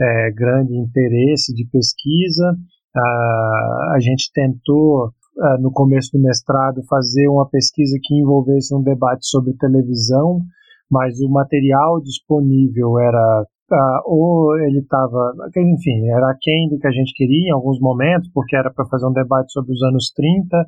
[0.00, 2.56] é, grande interesse de pesquisa.
[2.96, 8.82] Ah, a gente tentou, ah, no começo do mestrado, fazer uma pesquisa que envolvesse um
[8.82, 10.40] debate sobre televisão,
[10.88, 16.90] mas o material disponível era Uh, ou ele estava, enfim, era aquém do que a
[16.90, 20.64] gente queria em alguns momentos, porque era para fazer um debate sobre os anos 30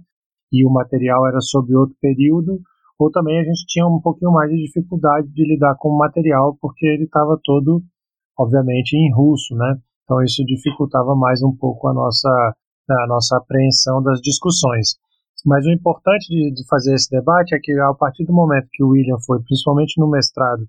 [0.52, 2.60] e o material era sobre outro período,
[2.98, 6.58] ou também a gente tinha um pouquinho mais de dificuldade de lidar com o material,
[6.60, 7.82] porque ele estava todo,
[8.38, 9.78] obviamente, em russo, né?
[10.04, 12.28] Então isso dificultava mais um pouco a nossa,
[12.90, 14.96] a nossa apreensão das discussões.
[15.46, 18.84] Mas o importante de, de fazer esse debate é que, a partir do momento que
[18.84, 20.68] o William foi, principalmente no mestrado,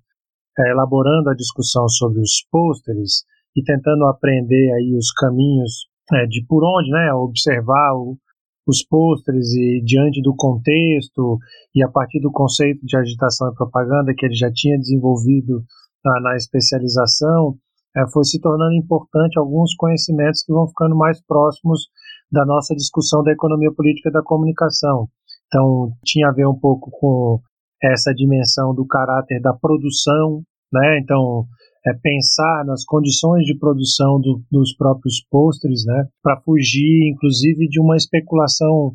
[0.58, 3.24] é, elaborando a discussão sobre os pôsteres
[3.56, 8.18] e tentando aprender aí os caminhos é, de por onde, né, observar o,
[8.68, 11.38] os pôsteres e diante do contexto
[11.76, 15.64] e a partir do conceito de agitação e propaganda que ele já tinha desenvolvido
[16.04, 17.56] na, na especialização,
[17.96, 21.88] é, foi se tornando importante alguns conhecimentos que vão ficando mais próximos
[22.32, 25.10] da nossa discussão da economia política da comunicação.
[25.48, 27.42] Então, tinha a ver um pouco com
[27.84, 31.00] essa dimensão do caráter da produção, né?
[31.00, 31.46] Então,
[31.86, 36.08] é pensar nas condições de produção do, dos próprios pôsteres, né?
[36.22, 38.94] Para fugir, inclusive, de uma especulação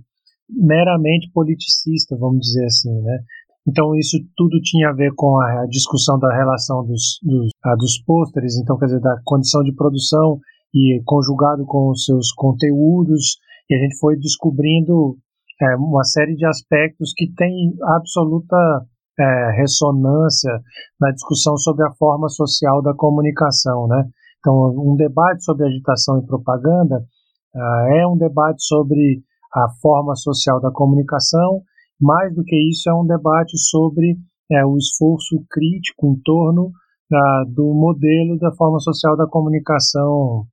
[0.49, 3.19] meramente politicista, vamos dizer assim, né?
[3.69, 8.57] Então isso tudo tinha a ver com a discussão da relação dos, dos, dos pôsteres,
[8.57, 10.39] então quer dizer, da condição de produção
[10.73, 15.17] e conjugado com os seus conteúdos, e a gente foi descobrindo
[15.61, 18.57] é, uma série de aspectos que têm absoluta
[19.19, 20.53] é, ressonância
[21.01, 24.05] na discussão sobre a forma social da comunicação, né?
[24.47, 26.99] Então, um debate sobre agitação e propaganda
[27.55, 31.63] uh, é um debate sobre a forma social da comunicação.
[32.01, 34.17] Mais do que isso, é um debate sobre
[34.53, 40.47] é, o esforço crítico em torno uh, do modelo da forma social da comunicação,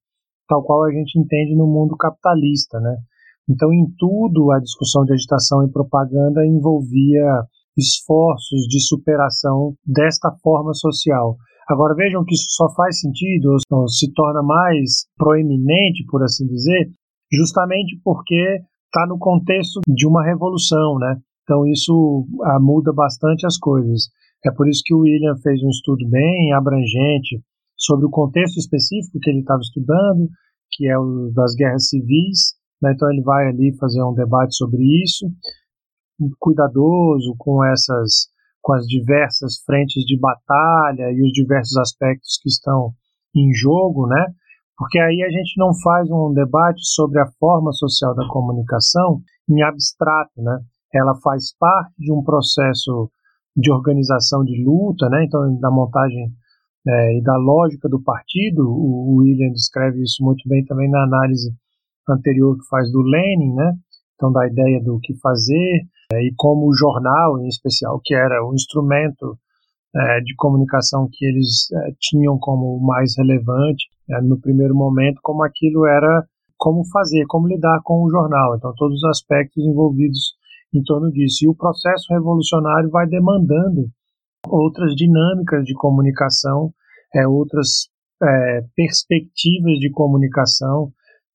[0.47, 2.97] tal qual a gente entende no mundo capitalista, né?
[3.49, 7.43] Então, em tudo, a discussão de agitação e propaganda envolvia
[7.77, 11.37] esforços de superação desta forma social.
[11.67, 16.91] Agora vejam que isso só faz sentido, ou se torna mais proeminente, por assim dizer,
[17.31, 21.17] justamente porque está no contexto de uma revolução, né?
[21.43, 24.09] Então isso ah, muda bastante as coisas.
[24.45, 27.41] É por isso que o William fez um estudo bem abrangente
[27.77, 30.29] sobre o contexto específico que ele estava estudando,
[30.71, 32.55] que é o das guerras civis?
[32.83, 35.25] Então ele vai ali fazer um debate sobre isso,
[36.39, 42.93] cuidadoso com essas com as diversas frentes de batalha e os diversos aspectos que estão
[43.35, 44.33] em jogo, né?
[44.77, 49.61] Porque aí a gente não faz um debate sobre a forma social da comunicação em
[49.61, 50.59] abstrato, né?
[50.93, 53.11] Ela faz parte de um processo
[53.55, 55.25] de organização de luta, né?
[55.25, 56.31] Então, da montagem
[56.87, 61.53] é, e da lógica do partido, o William descreve isso muito bem também na análise
[62.09, 63.73] anterior que faz do Lenin, né?
[64.15, 65.81] Então, da ideia do que fazer
[66.11, 69.37] é, e como o jornal, em especial, que era o instrumento
[69.95, 73.85] é, de comunicação que eles é, tinham como mais relevante
[74.23, 76.25] no primeiro momento, como aquilo era
[76.57, 78.55] como fazer, como lidar com o jornal.
[78.55, 80.35] Então, todos os aspectos envolvidos
[80.73, 81.45] em torno disso.
[81.45, 83.89] E o processo revolucionário vai demandando
[84.47, 86.73] outras dinâmicas de comunicação,
[87.15, 87.89] é, outras
[88.21, 90.91] é, perspectivas de comunicação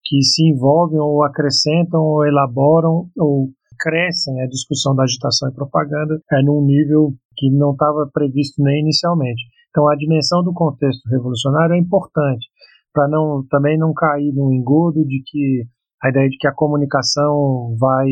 [0.09, 6.19] que se envolvem ou acrescentam ou elaboram ou crescem a discussão da agitação e propaganda
[6.33, 9.43] é num nível que não estava previsto nem inicialmente.
[9.69, 12.47] Então a dimensão do contexto revolucionário é importante
[12.93, 15.65] para não também não cair no engodo de que
[16.03, 18.09] a ideia de que a comunicação vai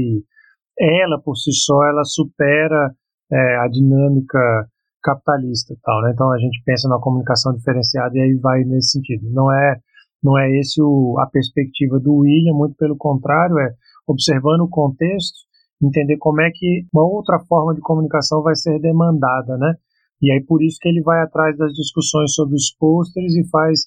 [0.79, 2.95] ela por si só ela supera
[3.33, 4.69] é, a dinâmica
[5.03, 6.11] capitalista tal, né?
[6.13, 9.31] Então a gente pensa na comunicação diferenciada e aí vai nesse sentido.
[9.31, 9.79] Não é
[10.27, 13.71] não é esse o, a perspectiva do William, muito pelo contrário, é
[14.09, 15.39] observando o contexto,
[15.81, 19.75] entender como é que uma outra forma de comunicação vai ser demandada, né?
[20.21, 23.83] E aí por isso que ele vai atrás das discussões sobre os pôsteres e faz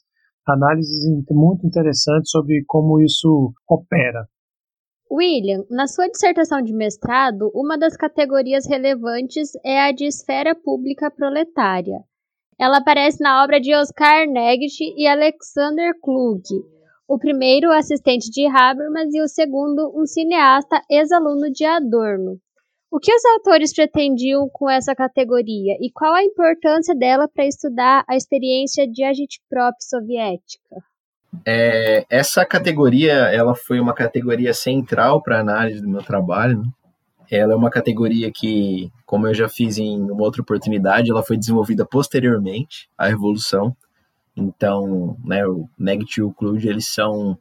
[0.48, 4.26] análises muito interessantes sobre como isso opera.
[5.12, 11.12] William, na sua dissertação de mestrado, uma das categorias relevantes é a de esfera pública
[11.12, 12.00] proletária.
[12.60, 16.44] Ela aparece na obra de Oscar Negish e Alexander Klug,
[17.08, 22.38] o primeiro assistente de Habermas e o segundo um cineasta ex-aluno de Adorno.
[22.92, 28.04] O que os autores pretendiam com essa categoria e qual a importância dela para estudar
[28.10, 30.84] a experiência de agitprop soviética?
[31.46, 36.58] É, essa categoria ela foi uma categoria central para a análise do meu trabalho.
[36.58, 36.66] Né?
[37.32, 41.38] Ela é uma categoria que, como eu já fiz em uma outra oportunidade, ela foi
[41.38, 43.76] desenvolvida posteriormente à Revolução.
[44.36, 47.38] Então, né, o Negative e o Clude, eles são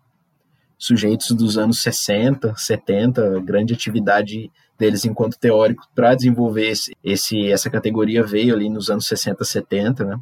[0.76, 7.68] sujeitos dos anos 60, 70, grande atividade deles enquanto teórico para desenvolver esse, esse, essa
[7.68, 10.18] categoria veio ali nos anos 60, 70, né?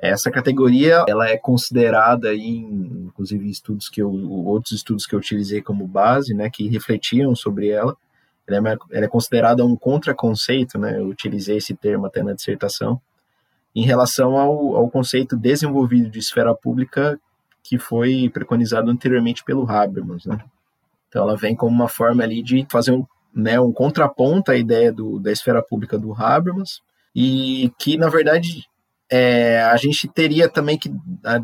[0.00, 5.60] Essa categoria, ela é considerada aí, inclusive estudos que eu, outros estudos que eu utilizei
[5.60, 7.96] como base, né, que refletiam sobre ela,
[8.48, 13.00] ela é, ela é considerada um contraconceito, né, eu utilizei esse termo até na dissertação,
[13.74, 17.18] em relação ao, ao conceito desenvolvido de esfera pública
[17.62, 20.38] que foi preconizado anteriormente pelo Habermas, né.
[21.08, 24.92] Então ela vem como uma forma ali de fazer um, né, um contraponto à ideia
[24.92, 26.80] do, da esfera pública do Habermas,
[27.14, 28.66] e que, na verdade,
[29.10, 30.92] é, a gente teria também que
[31.24, 31.40] a,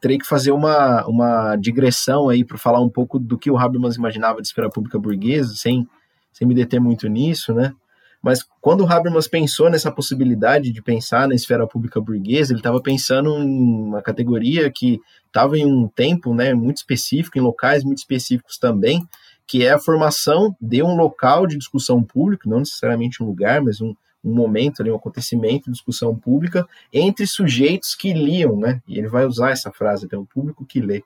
[0.00, 3.96] teria que fazer uma, uma digressão aí para falar um pouco do que o Habermas
[3.96, 5.88] imaginava de esfera pública burguesa, sem,
[6.32, 7.74] sem me deter muito nisso, né?
[8.22, 13.36] Mas quando Habermas pensou nessa possibilidade de pensar na esfera pública burguesa, ele estava pensando
[13.36, 18.58] em uma categoria que estava em um tempo né, muito específico, em locais muito específicos
[18.58, 19.04] também,
[19.44, 23.80] que é a formação de um local de discussão pública, não necessariamente um lugar, mas
[23.80, 23.92] um,
[24.24, 28.80] um momento ali, um acontecimento de discussão pública entre sujeitos que liam, né?
[28.86, 31.02] E ele vai usar essa frase, até o público que lê,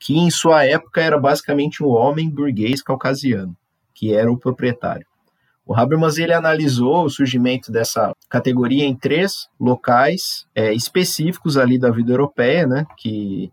[0.00, 3.56] que em sua época era basicamente um homem burguês caucasiano,
[3.96, 5.06] que era o proprietário.
[5.66, 11.90] O Habermas ele analisou o surgimento dessa categoria em três locais é, específicos ali da
[11.90, 12.86] vida europeia, né?
[12.96, 13.50] Que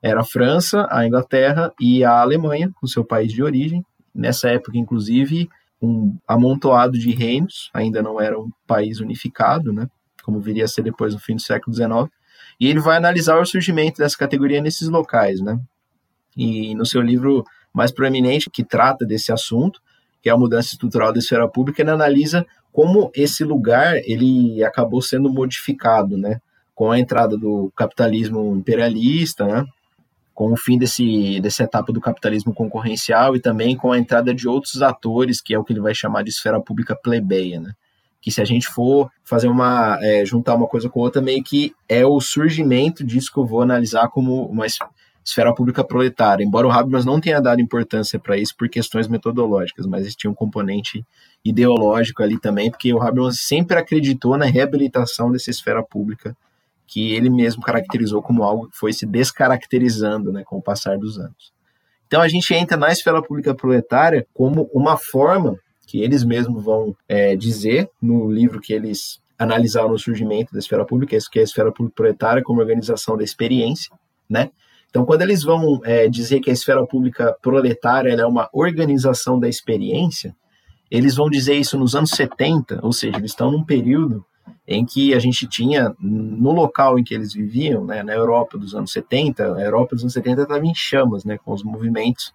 [0.00, 3.84] era a França, a Inglaterra e a Alemanha, o seu país de origem.
[4.14, 5.48] Nessa época, inclusive,
[5.82, 9.88] um amontoado de reinos, ainda não era um país unificado, né,
[10.22, 12.10] como viria a ser depois no fim do século XIX,
[12.58, 15.58] e ele vai analisar o surgimento dessa categoria nesses locais, né,
[16.36, 17.44] e no seu livro
[17.74, 19.80] mais proeminente, que trata desse assunto,
[20.26, 25.00] que é a mudança estrutural da esfera pública, ele analisa como esse lugar ele acabou
[25.00, 26.40] sendo modificado, né,
[26.74, 29.64] com a entrada do capitalismo imperialista, né,
[30.34, 34.48] com o fim desse, dessa etapa do capitalismo concorrencial e também com a entrada de
[34.48, 37.70] outros atores, que é o que ele vai chamar de esfera pública plebeia, né?
[38.20, 39.96] Que se a gente for fazer uma.
[40.02, 43.62] É, juntar uma coisa com outra, meio que é o surgimento disso que eu vou
[43.62, 44.66] analisar como uma
[45.26, 46.44] esfera pública proletária.
[46.44, 50.34] Embora o Habermas não tenha dado importância para isso por questões metodológicas, mas existia um
[50.34, 51.04] componente
[51.44, 56.36] ideológico ali também, porque o Habermas sempre acreditou na reabilitação dessa esfera pública
[56.86, 61.18] que ele mesmo caracterizou como algo que foi se descaracterizando né, com o passar dos
[61.18, 61.52] anos.
[62.06, 66.94] Então a gente entra na esfera pública proletária como uma forma que eles mesmos vão
[67.08, 71.44] é, dizer no livro que eles analisaram o surgimento da esfera pública, que é a
[71.44, 73.92] esfera pública proletária como organização da experiência,
[74.30, 74.50] né?
[74.96, 79.46] Então, quando eles vão é, dizer que a esfera pública proletária é uma organização da
[79.46, 80.34] experiência,
[80.90, 84.24] eles vão dizer isso nos anos 70, ou seja, eles estão num período
[84.66, 88.74] em que a gente tinha, no local em que eles viviam, né, na Europa dos
[88.74, 92.32] anos 70, a Europa dos anos 70 estava em chamas, né, com os movimentos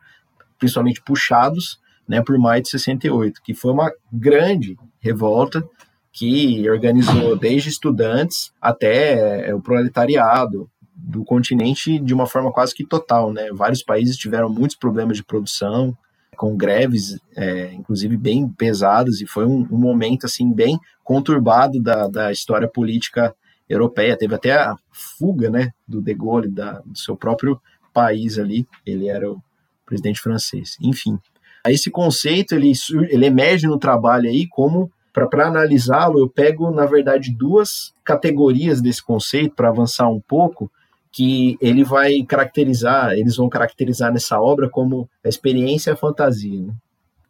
[0.60, 5.68] principalmente puxados né, por maio de 68, que foi uma grande revolta
[6.14, 12.86] que organizou desde estudantes até é, o proletariado do continente de uma forma quase que
[12.86, 13.32] total.
[13.32, 13.50] Né?
[13.54, 15.98] Vários países tiveram muitos problemas de produção,
[16.36, 22.08] com greves, é, inclusive bem pesadas, e foi um, um, momento assim bem conturbado da,
[22.08, 23.36] da história política
[23.70, 24.18] europeia.
[24.18, 27.62] Teve até a fuga né, do De Gaulle, da, do seu próprio
[27.94, 29.42] país ali, ele era o
[29.86, 30.78] presidente francês.
[30.82, 31.20] Enfim,
[31.68, 32.72] esse conceito ele,
[33.10, 39.04] ele emerge no trabalho aí como para analisá-lo, eu pego, na verdade, duas categorias desse
[39.04, 40.72] conceito para avançar um pouco,
[41.12, 46.62] que ele vai caracterizar, eles vão caracterizar nessa obra como a experiência e a fantasia.
[46.62, 46.74] Né?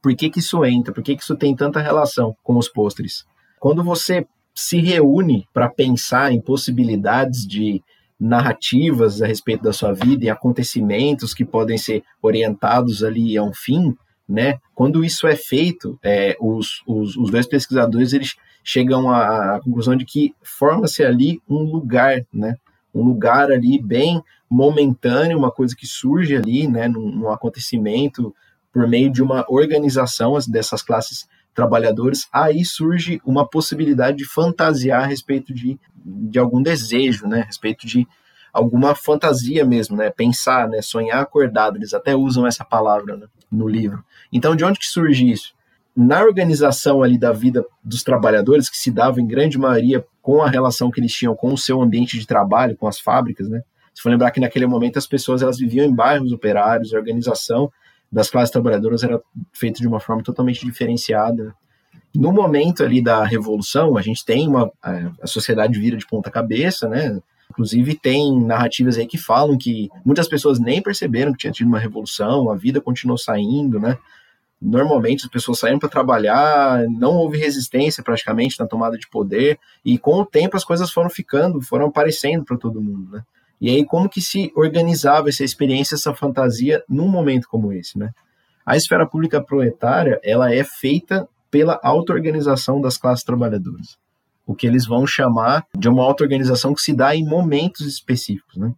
[0.01, 0.93] Por que, que isso entra?
[0.93, 3.25] Por que, que isso tem tanta relação com os pôsteres?
[3.59, 7.81] Quando você se reúne para pensar em possibilidades de
[8.19, 13.53] narrativas a respeito da sua vida e acontecimentos que podem ser orientados ali a um
[13.53, 13.95] fim,
[14.29, 14.59] né?
[14.75, 19.95] Quando isso é feito, é, os, os, os, dois pesquisadores eles chegam à, à conclusão
[19.95, 22.55] de que forma-se ali um lugar, né?
[22.93, 28.35] Um lugar ali bem momentâneo, uma coisa que surge ali, né, num, num acontecimento
[28.71, 35.07] por meio de uma organização dessas classes trabalhadoras, aí surge uma possibilidade de fantasiar a
[35.07, 38.07] respeito de, de algum desejo, né, a respeito de
[38.53, 43.67] alguma fantasia mesmo, né, pensar, né, sonhar acordado, eles até usam essa palavra né, no
[43.67, 44.03] livro.
[44.31, 45.53] Então, de onde que surge isso?
[46.01, 50.49] Na organização ali da vida dos trabalhadores, que se dava em grande maioria com a
[50.49, 53.61] relação que eles tinham com o seu ambiente de trabalho, com as fábricas, né?
[53.93, 57.71] Se for lembrar que naquele momento as pessoas elas viviam em bairros operários, a organização
[58.11, 59.21] das classes trabalhadoras era
[59.53, 61.53] feita de uma forma totalmente diferenciada.
[62.15, 64.71] No momento ali da revolução, a gente tem uma
[65.21, 67.19] a sociedade vira de ponta cabeça, né?
[67.51, 71.79] Inclusive, tem narrativas aí que falam que muitas pessoas nem perceberam que tinha tido uma
[71.79, 73.97] revolução, a vida continuou saindo, né?
[74.61, 79.97] Normalmente as pessoas saíram para trabalhar, não houve resistência praticamente na tomada de poder, e
[79.97, 83.23] com o tempo as coisas foram ficando, foram aparecendo para todo mundo, né?
[83.59, 88.11] E aí, como que se organizava essa experiência, essa fantasia num momento como esse, né?
[88.65, 93.97] A esfera pública proletária, ela é feita pela auto-organização das classes trabalhadoras.
[94.45, 98.73] O que eles vão chamar de uma auto-organização que se dá em momentos específicos, né?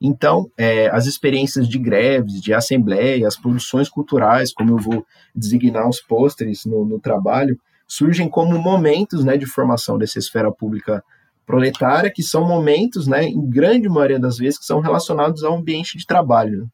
[0.00, 5.86] Então, é, as experiências de greves, de assembleia, as produções culturais, como eu vou designar
[5.86, 11.04] os pôsteres no, no trabalho, surgem como momentos né, de formação dessa esfera pública
[11.44, 15.98] proletária, que são momentos, né, em grande maioria das vezes, que são relacionados ao ambiente
[15.98, 16.70] de trabalho.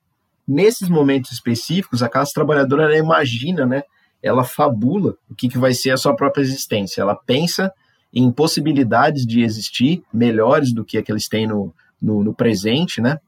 [0.47, 3.83] Nesses momentos específicos, a classe trabalhadora imagina, né,
[4.23, 7.01] ela fabula o que, que vai ser a sua própria existência.
[7.01, 7.73] Ela pensa
[8.13, 13.01] em possibilidades de existir melhores do que, a que eles têm no, no, no presente,
[13.01, 13.19] né?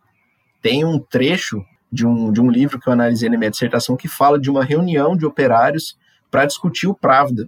[0.60, 4.08] Tem um trecho de um, de um livro que eu analisei na minha dissertação que
[4.08, 5.96] fala de uma reunião de operários
[6.30, 7.46] para discutir o Pravda.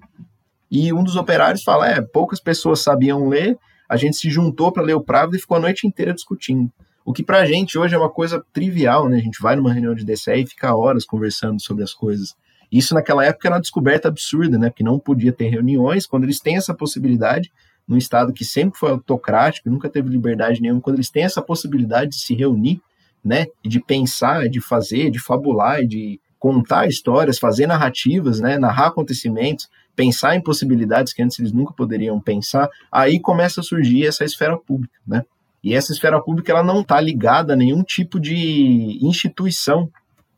[0.71, 3.59] E um dos operários fala: é, poucas pessoas sabiam ler,
[3.89, 6.71] a gente se juntou para ler o Pravda e ficou a noite inteira discutindo.
[7.05, 9.16] O que para a gente hoje é uma coisa trivial, né?
[9.16, 12.35] A gente vai numa reunião de DCE e fica horas conversando sobre as coisas.
[12.71, 14.71] Isso naquela época era uma descoberta absurda, né?
[14.71, 16.07] Porque não podia ter reuniões.
[16.07, 17.51] Quando eles têm essa possibilidade,
[17.87, 22.11] num Estado que sempre foi autocrático, nunca teve liberdade nenhuma, quando eles têm essa possibilidade
[22.11, 22.81] de se reunir,
[23.24, 23.47] né?
[23.64, 28.59] De pensar, de fazer, de fabular, de contar histórias, fazer narrativas, né?
[28.59, 34.07] Narrar acontecimentos, pensar em possibilidades que antes eles nunca poderiam pensar, aí começa a surgir
[34.07, 35.24] essa esfera pública, né?
[35.62, 39.91] E essa esfera pública ela não está ligada a nenhum tipo de instituição.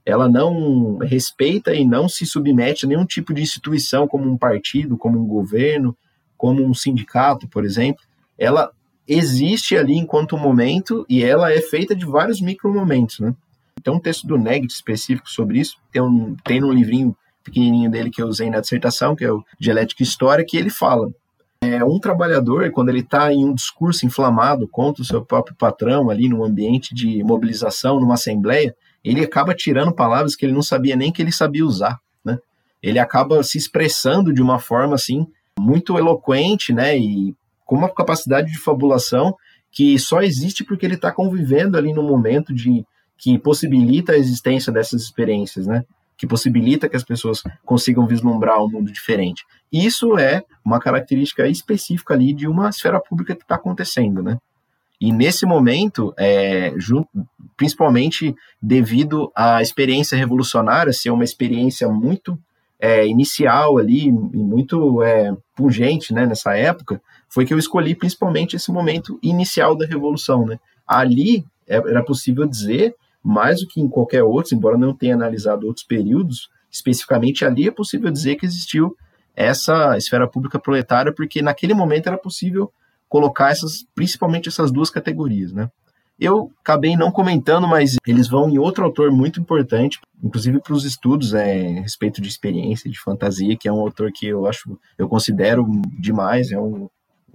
[0.04, 4.98] Ela não respeita e não se submete a nenhum tipo de instituição, como um partido,
[4.98, 5.96] como um governo,
[6.42, 8.02] como um sindicato, por exemplo.
[8.36, 8.72] Ela
[9.06, 13.32] existe ali enquanto momento e ela é feita de vários micromomentos, né?
[13.80, 18.10] Tem um texto do Negt específico sobre isso, tem um, tem um livrinho pequenininho dele
[18.10, 21.12] que eu usei na dissertação, que é o Dialética História, que ele fala
[21.60, 26.10] é, um trabalhador, quando ele está em um discurso inflamado contra o seu próprio patrão,
[26.10, 28.74] ali no ambiente de mobilização, numa assembleia,
[29.04, 32.36] ele acaba tirando palavras que ele não sabia nem que ele sabia usar, né?
[32.82, 35.24] Ele acaba se expressando de uma forma, assim,
[35.58, 36.96] muito eloquente, né?
[36.98, 37.34] E
[37.64, 39.34] com uma capacidade de fabulação
[39.70, 42.84] que só existe porque ele está convivendo ali no momento de
[43.16, 45.84] que possibilita a existência dessas experiências, né?
[46.22, 49.44] que possibilita que as pessoas consigam vislumbrar um mundo diferente.
[49.72, 54.38] Isso é uma característica específica ali de uma esfera pública que está acontecendo, né?
[55.00, 56.72] E nesse momento, é,
[57.56, 62.38] principalmente devido à experiência revolucionária ser uma experiência muito
[62.82, 68.56] é, inicial ali, e muito é, pungente né, nessa época, foi que eu escolhi principalmente
[68.56, 70.44] esse momento inicial da revolução.
[70.44, 70.58] Né?
[70.84, 75.64] Ali é, era possível dizer mais do que em qualquer outro, embora não tenha analisado
[75.64, 78.96] outros períodos, especificamente ali é possível dizer que existiu
[79.36, 82.72] essa esfera pública proletária, porque naquele momento era possível
[83.08, 85.70] colocar essas, principalmente essas duas categorias, né?
[86.22, 90.84] Eu acabei não comentando, mas eles vão em outro autor muito importante, inclusive para os
[90.84, 94.78] estudos é, a respeito de experiência, de fantasia, que é um autor que eu acho,
[94.96, 95.66] eu considero
[95.98, 96.88] demais, é um,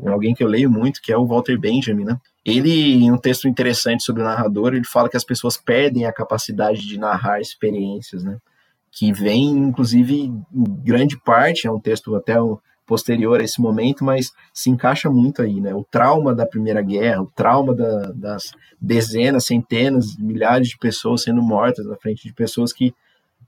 [0.06, 2.18] alguém que eu leio muito, que é o Walter Benjamin, né?
[2.46, 6.14] Ele, em um texto interessante sobre o narrador, ele fala que as pessoas perdem a
[6.14, 8.38] capacidade de narrar experiências, né?
[8.90, 10.44] Que vem, inclusive, em
[10.82, 12.38] grande parte, é um texto até
[12.88, 15.76] posterior a esse momento, mas se encaixa muito aí, né?
[15.76, 21.42] O trauma da Primeira Guerra, o trauma da, das dezenas, centenas, milhares de pessoas sendo
[21.42, 22.96] mortas na frente de pessoas que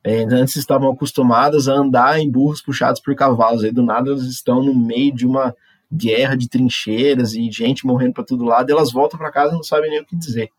[0.04, 4.24] é, antes estavam acostumadas a andar em burros puxados por cavalos, aí do nada elas
[4.24, 5.56] estão no meio de uma
[5.92, 9.64] guerra de trincheiras e gente morrendo para todo lado, elas voltam para casa e não
[9.64, 10.50] sabem nem o que dizer.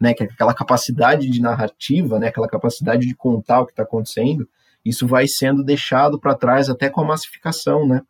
[0.00, 3.82] Né, que é aquela capacidade de narrativa, né, aquela capacidade de contar o que está
[3.82, 4.48] acontecendo,
[4.84, 8.00] isso vai sendo deixado para trás até com a massificação né,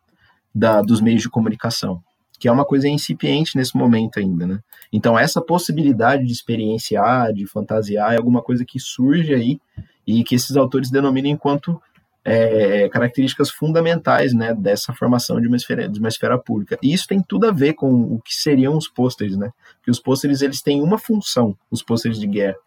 [0.53, 2.01] da, dos meios de comunicação,
[2.39, 4.47] que é uma coisa incipiente nesse momento ainda.
[4.47, 4.59] Né?
[4.91, 9.59] Então, essa possibilidade de experienciar, de fantasiar, é alguma coisa que surge aí
[10.05, 11.79] e que esses autores denominam enquanto
[12.23, 16.77] é, características fundamentais né, dessa formação de uma, esfera, de uma esfera pública.
[16.81, 19.51] E isso tem tudo a ver com o que seriam os pôsteres, né?
[19.83, 22.57] Que os pôsteres eles têm uma função, os pôsteres de guerra,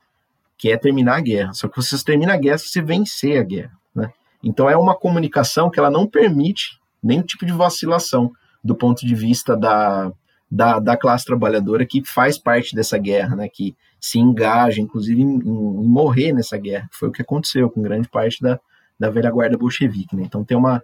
[0.56, 1.52] que é terminar a guerra.
[1.52, 4.10] Só que você termina a guerra se você vencer a guerra, né?
[4.42, 8.30] Então é uma comunicação que ela não permite nenhum tipo de vacilação
[8.62, 10.12] do ponto de vista da,
[10.50, 13.48] da, da classe trabalhadora que faz parte dessa guerra, né?
[13.48, 16.88] Que se engaja, inclusive, em, em morrer nessa guerra.
[16.92, 18.60] Foi o que aconteceu com grande parte da,
[18.98, 20.14] da velha guarda bolchevique.
[20.14, 20.22] Né?
[20.24, 20.82] Então tem uma,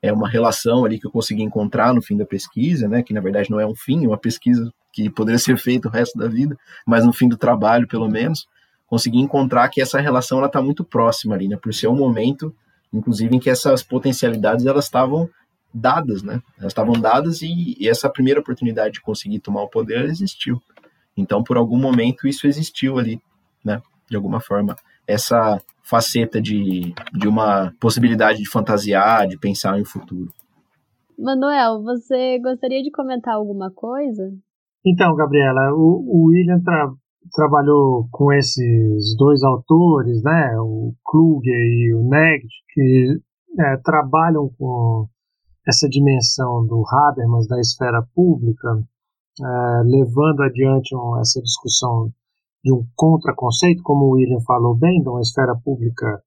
[0.00, 3.02] é uma relação ali que eu consegui encontrar no fim da pesquisa, né?
[3.02, 5.90] que na verdade não é um fim, é uma pesquisa que poderia ser feito o
[5.90, 6.56] resto da vida,
[6.86, 8.46] mas no fim do trabalho, pelo menos,
[8.86, 11.56] consegui encontrar que essa relação ela está muito próxima ali, né?
[11.56, 12.54] Por ser um momento,
[12.92, 15.28] inclusive, em que essas potencialidades elas estavam
[15.72, 16.40] dadas, né?
[16.58, 20.60] Elas estavam dadas e, e, essa primeira oportunidade de conseguir tomar o poder existiu.
[21.16, 23.20] Então, por algum momento, isso existiu ali,
[23.64, 23.82] né?
[24.08, 29.86] De alguma forma, essa faceta de, de uma possibilidade de fantasiar, de pensar em um
[29.86, 30.30] futuro.
[31.18, 34.32] Manuel, você gostaria de comentar alguma coisa?
[34.86, 36.88] Então, Gabriela, o, o William tra
[37.32, 43.20] trabalhou com esses dois autores, né, o Kluger e o Negt, que
[43.58, 45.06] é, trabalham com
[45.68, 48.82] essa dimensão do Habermas da esfera pública,
[49.40, 52.10] é, levando adiante um, essa discussão
[52.64, 56.22] de um contraconceito, como o William falou bem, de uma esfera pública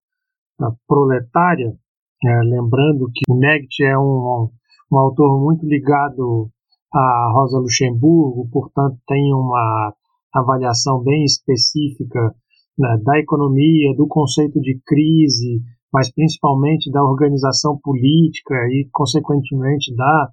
[0.61, 1.75] uh, proletária,
[2.23, 4.49] é, lembrando que o Negt é um,
[4.91, 6.49] um, autor muito ligado
[6.93, 9.93] a Rosa Luxemburgo, portanto tem uma
[10.33, 12.35] avaliação bem específica
[12.77, 15.61] né, da economia, do conceito de crise,
[15.93, 20.29] mas principalmente da organização política e, consequentemente, da,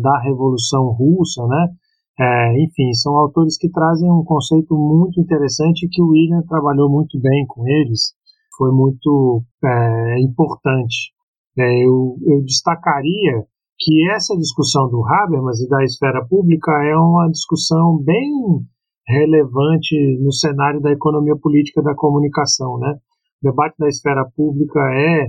[0.00, 1.68] da Revolução Russa, né?
[2.18, 7.20] É, enfim, são autores que trazem um conceito muito interessante que o William trabalhou muito
[7.20, 8.14] bem com eles,
[8.56, 11.12] foi muito é, importante.
[11.58, 13.44] É, eu, eu destacaria
[13.78, 18.32] que essa discussão do Habermas e da esfera pública é uma discussão bem
[19.06, 22.94] relevante no cenário da economia política da comunicação, né?
[23.42, 25.28] O debate da esfera pública é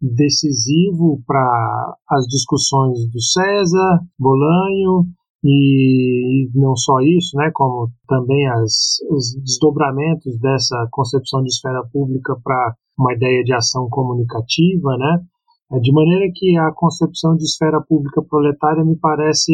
[0.00, 5.06] decisivo para as discussões do César, Bolanho,
[5.44, 12.36] e não só isso, né, como também as, os desdobramentos dessa concepção de esfera pública
[12.42, 15.24] para uma ideia de ação comunicativa, né,
[15.72, 19.52] é, de maneira que a concepção de esfera pública proletária me parece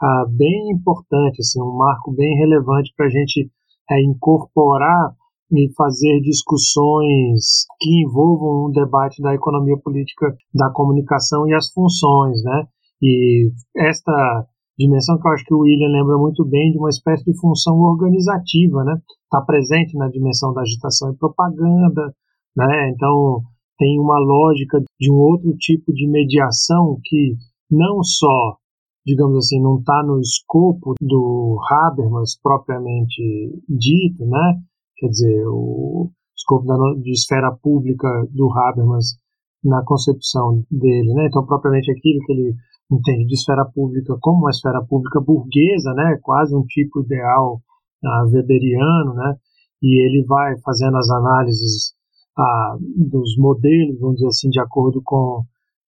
[0.00, 3.50] ah, bem importante, assim, um marco bem relevante para a gente
[3.90, 5.14] é, incorporar
[5.52, 12.42] e fazer discussões que envolvam um debate da economia política da comunicação e as funções,
[12.42, 12.66] né?
[13.02, 14.46] E esta
[14.78, 17.78] dimensão que eu acho que o William lembra muito bem de uma espécie de função
[17.78, 19.00] organizativa, né?
[19.24, 22.14] Está presente na dimensão da agitação e propaganda,
[22.56, 22.90] né?
[22.90, 23.42] Então
[23.78, 27.36] tem uma lógica de um outro tipo de mediação que
[27.70, 28.56] não só,
[29.04, 33.22] digamos assim, não está no escopo do Habermas propriamente
[33.68, 34.60] dito, né?
[34.96, 39.16] Quer dizer, o escopo da, de esfera pública do Habermas
[39.64, 41.26] na concepção dele, né?
[41.26, 42.54] Então propriamente aquilo que ele
[42.90, 47.60] entende de esfera pública como uma esfera pública burguesa, né, quase um tipo ideal
[48.04, 49.34] uh, weberiano, né,
[49.82, 51.94] e ele vai fazendo as análises
[52.38, 55.40] uh, dos modelos, vamos dizer assim, de acordo com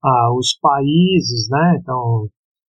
[0.05, 2.29] uh, os países, né, então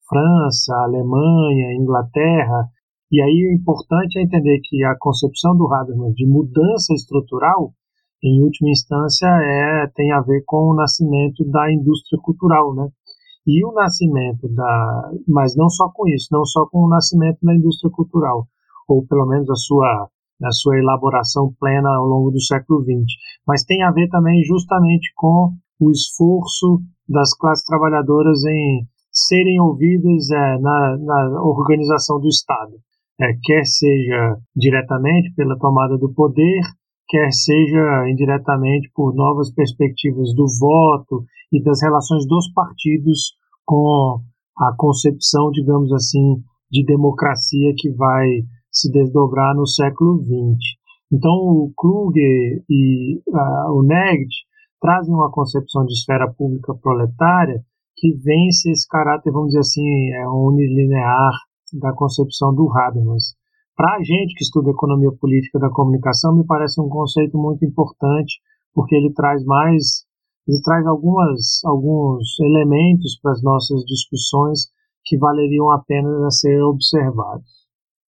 [0.08, 2.68] França, Alemanha, Inglaterra,
[3.10, 7.72] e aí o importante é entender que a concepção do Habermas de mudança estrutural,
[8.22, 12.88] em última instância, é, tem a ver com o nascimento da indústria cultural, né?
[13.48, 17.54] e o nascimento da, mas não só com isso, não só com o nascimento da
[17.54, 18.46] indústria cultural,
[18.86, 20.08] ou pelo menos a sua
[20.40, 23.02] a sua elaboração plena ao longo do século XX,
[23.44, 30.30] mas tem a ver também justamente com o esforço das classes trabalhadoras em serem ouvidas
[30.30, 32.74] é, na, na, organização do Estado,
[33.20, 36.60] é, quer seja diretamente pela tomada do poder,
[37.08, 44.20] quer seja indiretamente por novas perspectivas do voto e das relações dos partidos com
[44.58, 48.26] a concepção, digamos assim, de democracia que vai
[48.70, 50.78] se desdobrar no século XX.
[51.10, 54.28] Então, o Kluger e uh, o Negt
[54.80, 57.62] trazem uma concepção de esfera pública proletária
[57.96, 61.32] que vence esse caráter, vamos dizer assim, é, unilinear
[61.74, 63.34] da concepção do Habermas.
[63.76, 68.40] Para a gente que estuda economia política da comunicação, me parece um conceito muito importante,
[68.74, 70.04] porque ele traz mais,
[70.46, 74.66] ele traz algumas, alguns elementos para as nossas discussões
[75.04, 77.58] que valeriam a pena ser observados.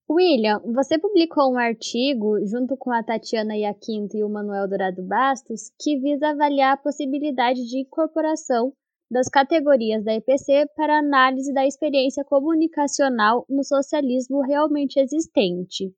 [0.10, 5.72] William, você publicou um artigo junto com a Tatiana Iaquinto e o Manuel Dourado Bastos
[5.80, 8.74] que visa avaliar a possibilidade de incorporação
[9.10, 15.92] das categorias da EPC para análise da experiência comunicacional no socialismo realmente existente.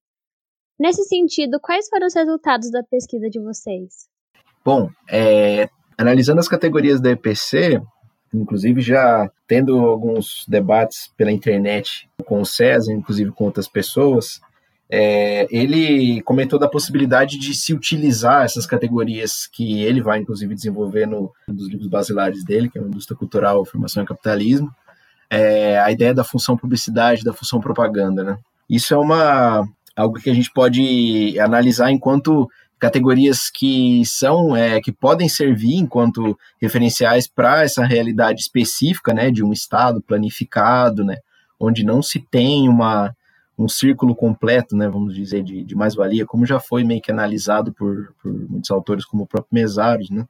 [0.80, 4.10] Nesse sentido, quais foram os resultados da pesquisa de vocês?
[4.64, 7.82] Bom, é, analisando as categorias da EPC,
[8.34, 14.40] inclusive já tendo alguns debates pela internet com o César, inclusive com outras pessoas,
[14.94, 21.06] é, ele comentou da possibilidade de se utilizar essas categorias que ele vai, inclusive, desenvolver
[21.08, 24.70] no, dos livros basilares dele, que é Indústria Cultural, Formação e Capitalismo,
[25.30, 28.38] é, a ideia da função publicidade, da função propaganda, né?
[28.70, 29.66] Isso é uma
[29.96, 36.38] algo que a gente pode analisar enquanto categorias que são é, que podem servir enquanto
[36.62, 41.18] referenciais para essa realidade específica, né, de um estado planificado, né,
[41.60, 43.16] onde não se tem uma
[43.64, 47.74] um círculo completo, né, vamos dizer, de, de mais-valia, como já foi meio que analisado
[47.74, 50.26] por, por muitos autores, como o próprio Mesaros, né,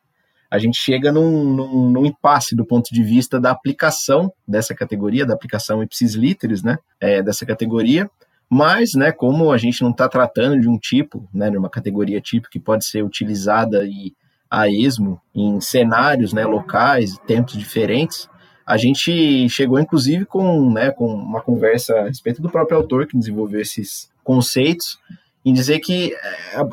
[0.50, 5.26] a gente chega num, num, num, impasse do ponto de vista da aplicação dessa categoria,
[5.26, 8.10] da aplicação ipsis literis, né, é, dessa categoria,
[8.50, 12.20] mas, né, como a gente não está tratando de um tipo, né, de uma categoria
[12.20, 14.14] tipo que pode ser utilizada e
[14.50, 18.28] a esmo em cenários, né, locais, tempos diferentes,
[18.66, 23.18] a gente chegou inclusive com, né, com uma conversa a respeito do próprio autor que
[23.18, 25.00] desenvolveu esses conceitos,
[25.44, 26.14] em dizer que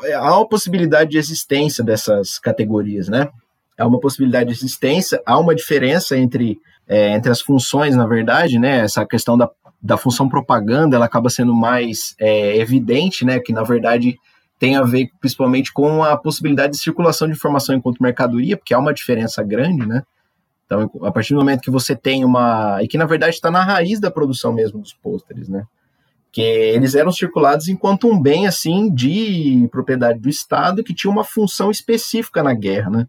[0.03, 3.27] é, há uma possibilidade de existência dessas categorias, né?
[3.77, 8.59] Há uma possibilidade de existência, há uma diferença entre, é, entre as funções, na verdade,
[8.59, 8.79] né?
[8.79, 9.49] Essa questão da
[9.81, 14.17] da função propaganda, ela acaba sendo mais é, evidente, né, que na verdade
[14.59, 18.79] tem a ver principalmente com a possibilidade de circulação de informação enquanto mercadoria, porque há
[18.79, 20.03] uma diferença grande, né?
[20.69, 22.77] Então, a partir do momento que você tem uma.
[22.83, 25.65] E que na verdade está na raiz da produção mesmo dos pôsteres, né?
[26.31, 31.23] Que eles eram circulados enquanto um bem, assim, de propriedade do Estado que tinha uma
[31.23, 33.07] função específica na guerra, né?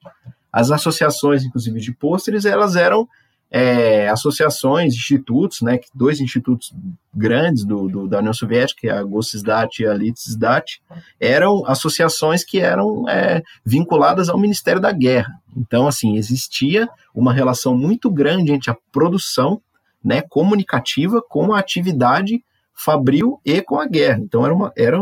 [0.50, 3.06] As associações, inclusive, de pôsteres, elas eram
[3.51, 6.72] é, associações, institutos, né, dois institutos
[7.12, 10.80] grandes do, do, da União Soviética, é a Gossisdat e a Litsdat,
[11.18, 15.32] eram associações que eram é, vinculadas ao Ministério da Guerra.
[15.57, 19.61] Então, assim, existia uma relação muito grande entre a produção
[20.03, 24.20] né, comunicativa com a atividade fabril e com a guerra.
[24.20, 24.98] Então, era uma, era,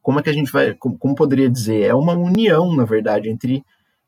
[0.00, 3.28] como é que a gente vai, como, como poderia dizer, é uma união, na verdade,
[3.28, 3.62] entre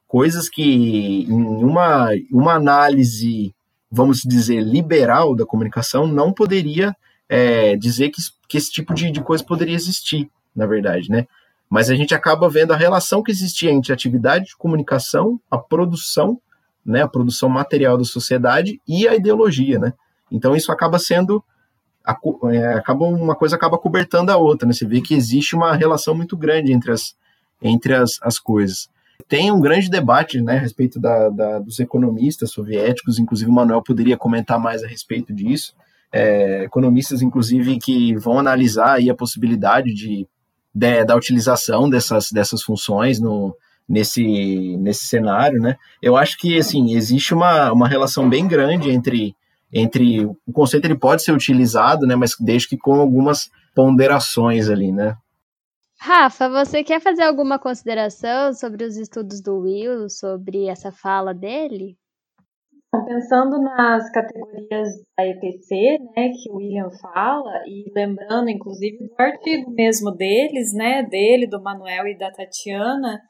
[0.09, 3.55] coisas que em uma, uma análise
[3.95, 6.95] vamos dizer, liberal da comunicação não poderia
[7.29, 11.27] é, dizer que, que esse tipo de, de coisa poderia existir, na verdade, né?
[11.71, 15.57] Mas a gente acaba vendo a relação que existia entre a atividade de comunicação, a
[15.57, 16.41] produção,
[16.85, 19.93] né, a produção material da sociedade e a ideologia, né?
[20.31, 21.43] Então isso acaba sendo
[22.53, 24.75] é, acaba uma coisa acaba cobertando a outra, né?
[24.75, 27.15] Você vê que existe uma relação muito grande entre as
[27.63, 28.89] entre as, as coisas.
[29.29, 33.83] Tem um grande debate né, a respeito da, da, dos economistas soviéticos, inclusive o Manuel
[33.83, 35.75] poderia comentar mais a respeito disso.
[36.13, 40.29] É, economistas, inclusive, que vão analisar a possibilidade de,
[40.75, 43.57] de, da utilização dessas, dessas funções no,
[43.89, 45.61] nesse, nesse cenário.
[45.61, 45.77] Né?
[46.03, 49.35] Eu acho que assim, existe uma, uma relação bem grande entre,
[49.73, 54.93] entre o conceito ele pode ser utilizado, né, mas desde que com algumas ponderações ali,
[54.93, 55.17] né?
[56.07, 61.97] Rafa, você quer fazer alguma consideração sobre os estudos do Will, sobre essa fala dele?
[63.07, 64.87] Pensando nas categorias
[65.17, 71.03] da EPC, né, que o William fala, e lembrando, inclusive, do artigo mesmo deles, né,
[71.05, 73.23] dele, do Manuel e da Tatiana,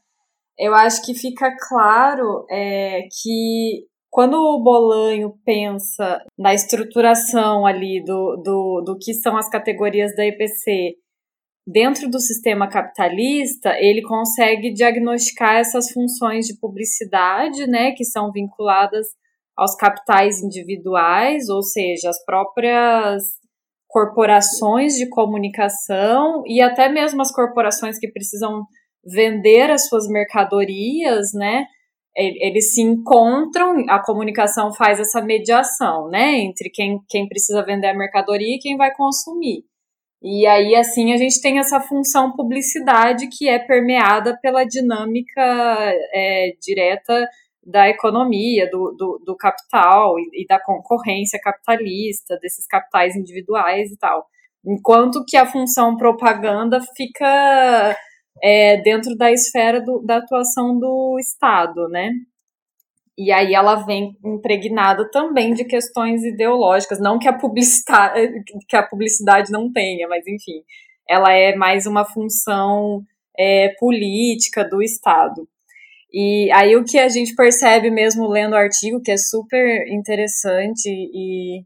[0.58, 8.42] eu acho que fica claro é, que quando o Bolanho pensa na estruturação ali do,
[8.42, 11.03] do, do que são as categorias da EPC
[11.66, 19.06] dentro do sistema capitalista, ele consegue diagnosticar essas funções de publicidade, né, que são vinculadas
[19.56, 23.22] aos capitais individuais, ou seja, as próprias
[23.88, 28.64] corporações de comunicação e até mesmo as corporações que precisam
[29.04, 31.66] vender as suas mercadorias, né?
[32.16, 37.96] Eles se encontram, a comunicação faz essa mediação, né, entre quem, quem precisa vender a
[37.96, 39.64] mercadoria e quem vai consumir.
[40.26, 45.42] E aí, assim, a gente tem essa função publicidade que é permeada pela dinâmica
[46.14, 47.28] é, direta
[47.62, 53.98] da economia, do, do, do capital e, e, da concorrência capitalista, desses capitais individuais e
[53.98, 54.26] tal.
[54.66, 57.94] Enquanto que a função propaganda fica
[58.42, 62.10] é, dentro da esfera do, da atuação do Estado, né?
[63.16, 68.82] E aí ela vem impregnada também de questões ideológicas, não que a publicidade, que a
[68.82, 70.62] publicidade não tenha, mas enfim,
[71.08, 73.02] ela é mais uma função
[73.38, 75.48] é, política do Estado.
[76.12, 80.86] E aí o que a gente percebe mesmo lendo o artigo, que é super interessante
[80.88, 81.60] e,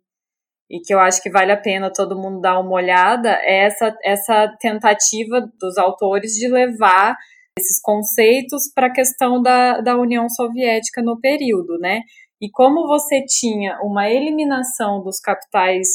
[0.70, 3.94] e que eu acho que vale a pena todo mundo dar uma olhada, é essa,
[4.02, 7.14] essa tentativa dos autores de levar
[7.58, 12.00] esses conceitos para a questão da, da União Soviética no período, né?
[12.40, 15.88] E como você tinha uma eliminação dos capitais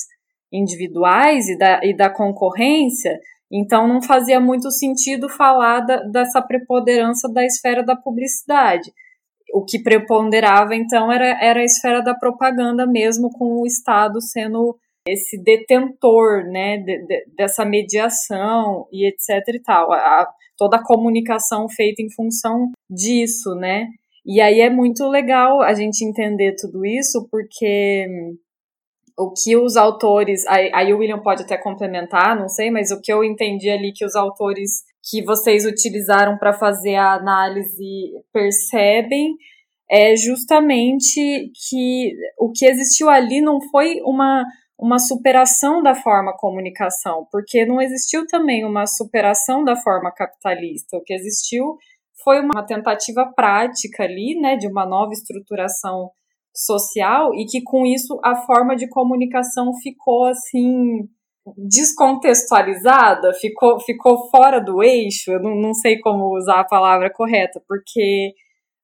[0.52, 3.18] individuais e da, e da concorrência,
[3.52, 8.92] então não fazia muito sentido falar da, dessa preponderância da esfera da publicidade.
[9.54, 14.78] O que preponderava, então, era, era a esfera da propaganda mesmo, com o Estado sendo
[15.08, 19.92] esse detentor, né, de, de, dessa mediação e etc e tal.
[19.92, 23.88] A, toda a comunicação feita em função disso, né?
[24.26, 28.08] E aí é muito legal a gente entender tudo isso, porque
[29.18, 30.46] o que os autores.
[30.48, 33.92] Aí, aí o William pode até complementar, não sei, mas o que eu entendi ali
[33.94, 39.36] que os autores que vocês utilizaram para fazer a análise percebem
[39.90, 44.44] é justamente que o que existiu ali não foi uma,
[44.84, 50.98] uma superação da forma comunicação, porque não existiu também uma superação da forma capitalista.
[50.98, 51.78] O que existiu
[52.22, 56.12] foi uma tentativa prática ali, né, de uma nova estruturação
[56.54, 61.08] social e que com isso a forma de comunicação ficou assim
[61.58, 67.62] descontextualizada, ficou, ficou fora do eixo, eu não, não sei como usar a palavra correta,
[67.70, 68.34] porque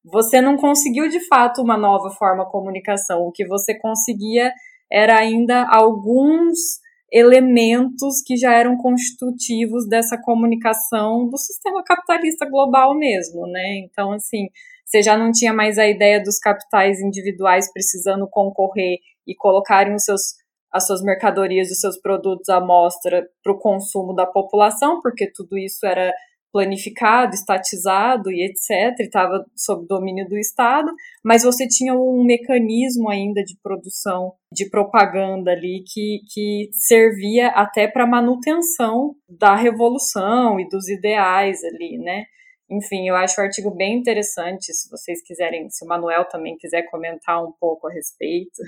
[0.06, 4.54] você não conseguiu de fato uma nova forma de comunicação, o que você conseguia
[4.92, 6.80] era ainda alguns
[7.12, 13.80] elementos que já eram constitutivos dessa comunicação do sistema capitalista global mesmo, né?
[13.80, 14.48] Então, assim,
[14.86, 20.04] você já não tinha mais a ideia dos capitais individuais precisando concorrer e colocarem os
[20.04, 20.22] seus,
[20.72, 25.32] as suas mercadorias e os seus produtos à mostra para o consumo da população, porque
[25.32, 26.14] tudo isso era
[26.52, 30.92] planificado, estatizado e etc., estava sob domínio do Estado,
[31.24, 37.88] mas você tinha um mecanismo ainda de produção de propaganda ali que, que servia até
[37.88, 42.26] para manutenção da revolução e dos ideais ali, né?
[42.72, 46.84] Enfim, eu acho o artigo bem interessante, se vocês quiserem, se o Manuel também quiser
[46.84, 48.62] comentar um pouco a respeito.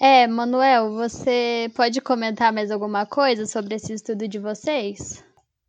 [0.00, 5.24] É, Manuel, você pode comentar mais alguma coisa sobre esse estudo de vocês?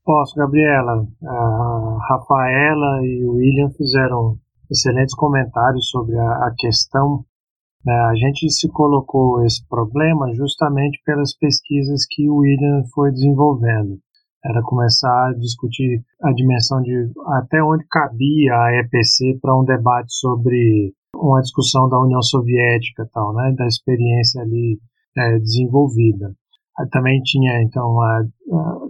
[0.08, 1.06] Posso, Gabriela.
[1.22, 4.38] A Rafaela e o William fizeram
[4.72, 7.26] excelentes comentários sobre a, a questão.
[7.86, 7.94] Né?
[7.94, 14.00] A gente se colocou esse problema justamente pelas pesquisas que o William foi desenvolvendo.
[14.46, 20.14] Era começar a discutir a dimensão de até onde cabia a EPC para um debate
[20.14, 23.54] sobre uma discussão da União Soviética, tal, né?
[23.58, 24.80] da experiência ali
[25.18, 26.34] é, desenvolvida
[26.92, 27.96] também tinha então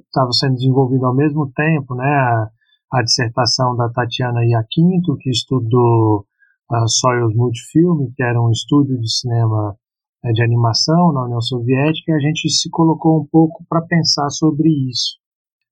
[0.05, 2.49] estava sendo desenvolvido ao mesmo tempo né a,
[2.93, 6.25] a dissertação da Tatiana Iaquinto que estudou
[6.69, 9.75] a Soyuz Multifilm que era um estúdio de cinema
[10.23, 14.29] né, de animação na União Soviética e a gente se colocou um pouco para pensar
[14.29, 15.17] sobre isso.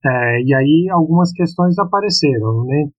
[0.05, 2.89] É, e aí algumas questões apareceram né.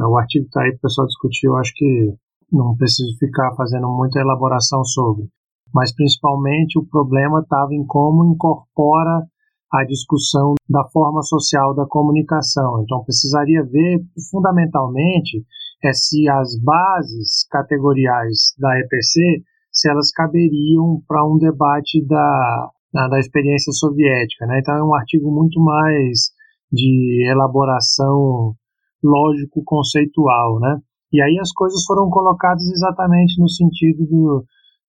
[0.00, 2.14] O artigo está aí o pessoal discutir eu acho que
[2.50, 5.28] não preciso ficar fazendo muita elaboração sobre
[5.74, 9.26] mas principalmente o problema estava em como incorpora
[9.72, 12.82] a discussão da forma social da comunicação.
[12.82, 13.98] Então precisaria ver
[14.30, 15.44] fundamentalmente
[15.84, 23.08] é se as bases categoriais da EPC se elas caberiam para um debate da, da,
[23.08, 24.46] da, experiência soviética.
[24.46, 24.60] Né?
[24.60, 26.30] Então é um artigo muito mais
[26.72, 28.54] de elaboração
[29.02, 30.60] lógico-conceitual.
[30.60, 30.78] Né?
[31.12, 34.44] E aí as coisas foram colocadas exatamente no sentido do,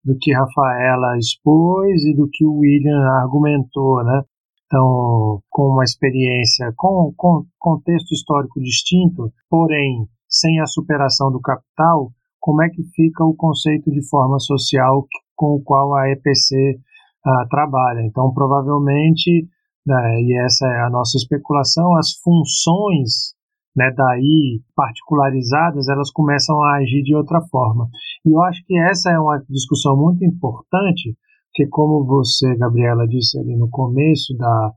[0.05, 4.21] do que Rafaela expôs e do que o William argumentou, né?
[4.65, 12.11] Então, com uma experiência, com, com contexto histórico distinto, porém sem a superação do capital,
[12.39, 16.79] como é que fica o conceito de forma social com o qual a EPC
[17.25, 18.01] ah, trabalha?
[18.01, 19.47] Então, provavelmente,
[19.85, 23.34] né, e essa é a nossa especulação, as funções
[23.75, 27.89] né, daí particularizadas, elas começam a agir de outra forma.
[28.25, 31.15] E eu acho que essa é uma discussão muito importante,
[31.49, 34.71] porque como você, Gabriela, disse ali no começo da,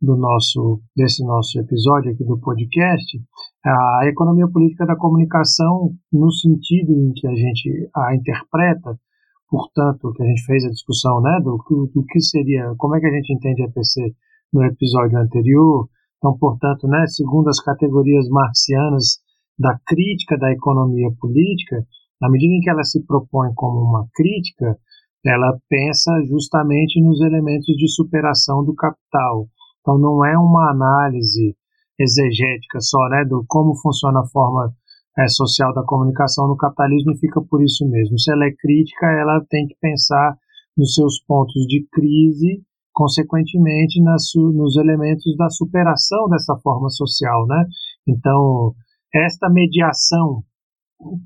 [0.00, 3.20] do nosso, desse nosso episódio aqui do podcast,
[3.64, 8.98] a economia política da comunicação, no sentido em que a gente a interpreta,
[9.50, 11.58] portanto, que a gente fez a discussão né, do,
[11.94, 14.14] do que seria, como é que a gente entende a EPC
[14.52, 15.88] no episódio anterior,
[16.18, 19.18] então, portanto, né, segundo as categorias marxianas
[19.58, 21.84] da crítica da economia política,
[22.20, 24.76] na medida em que ela se propõe como uma crítica,
[25.24, 29.46] ela pensa justamente nos elementos de superação do capital.
[29.80, 31.56] Então, não é uma análise
[31.98, 34.72] exegética só, né, do como funciona a forma
[35.18, 38.18] é, social da comunicação no capitalismo e fica por isso mesmo.
[38.18, 40.36] Se ela é crítica, ela tem que pensar
[40.76, 42.62] nos seus pontos de crise
[42.98, 47.64] consequentemente nas, nos elementos da superação dessa forma social, né?
[48.08, 48.74] Então,
[49.14, 50.42] esta mediação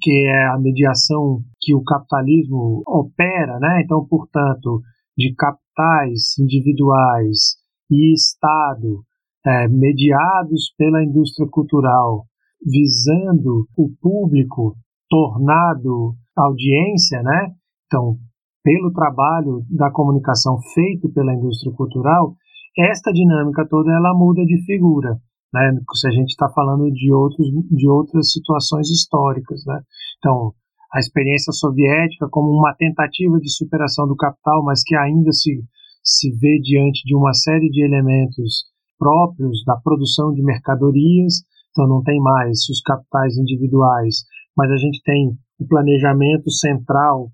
[0.02, 3.80] que é a mediação que o capitalismo opera, né?
[3.82, 4.82] Então, portanto,
[5.16, 7.56] de capitais individuais
[7.90, 9.02] e Estado
[9.46, 12.26] é, mediados pela indústria cultural,
[12.62, 14.76] visando o público
[15.08, 17.54] tornado audiência, né?
[17.86, 18.18] Então,
[18.62, 22.34] pelo trabalho da comunicação feito pela indústria cultural,
[22.78, 25.18] esta dinâmica toda ela muda de figura.
[25.52, 29.62] Né, se a gente está falando de, outros, de outras situações históricas.
[29.66, 29.80] Né?
[30.18, 30.54] Então,
[30.94, 35.62] a experiência soviética como uma tentativa de superação do capital, mas que ainda se,
[36.02, 38.64] se vê diante de uma série de elementos
[38.98, 44.24] próprios da produção de mercadorias, então não tem mais os capitais individuais,
[44.56, 47.30] mas a gente tem o planejamento central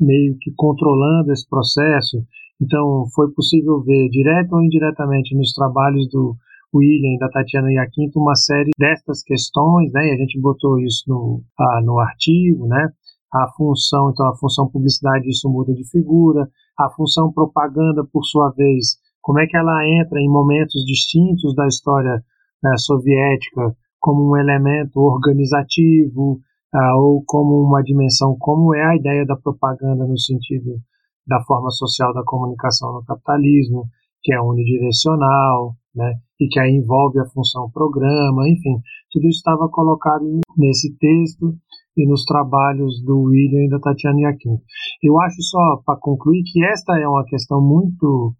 [0.00, 2.18] meio que controlando esse processo.
[2.60, 6.36] Então foi possível ver, direto ou indiretamente, nos trabalhos do
[6.74, 10.08] William e da Tatiana Iaquinto, uma série destas questões, né?
[10.08, 12.90] E a gente botou isso no, ah, no artigo, né?
[13.32, 16.48] A função, então a função publicidade, isso muda de figura.
[16.78, 21.66] A função propaganda, por sua vez, como é que ela entra em momentos distintos da
[21.66, 22.22] história
[22.62, 26.40] né, soviética como um elemento organizativo
[26.74, 30.80] uh, ou como uma dimensão, como é a ideia da propaganda no sentido
[31.26, 33.84] da forma social da comunicação no capitalismo,
[34.22, 39.68] que é unidirecional, né, e que aí envolve a função programa, enfim, tudo isso estava
[39.68, 40.24] colocado
[40.56, 41.54] nesse texto
[41.96, 44.58] e nos trabalhos do William e da Tatiana Yaquim.
[45.02, 48.34] Eu acho só, para concluir, que esta é uma questão muito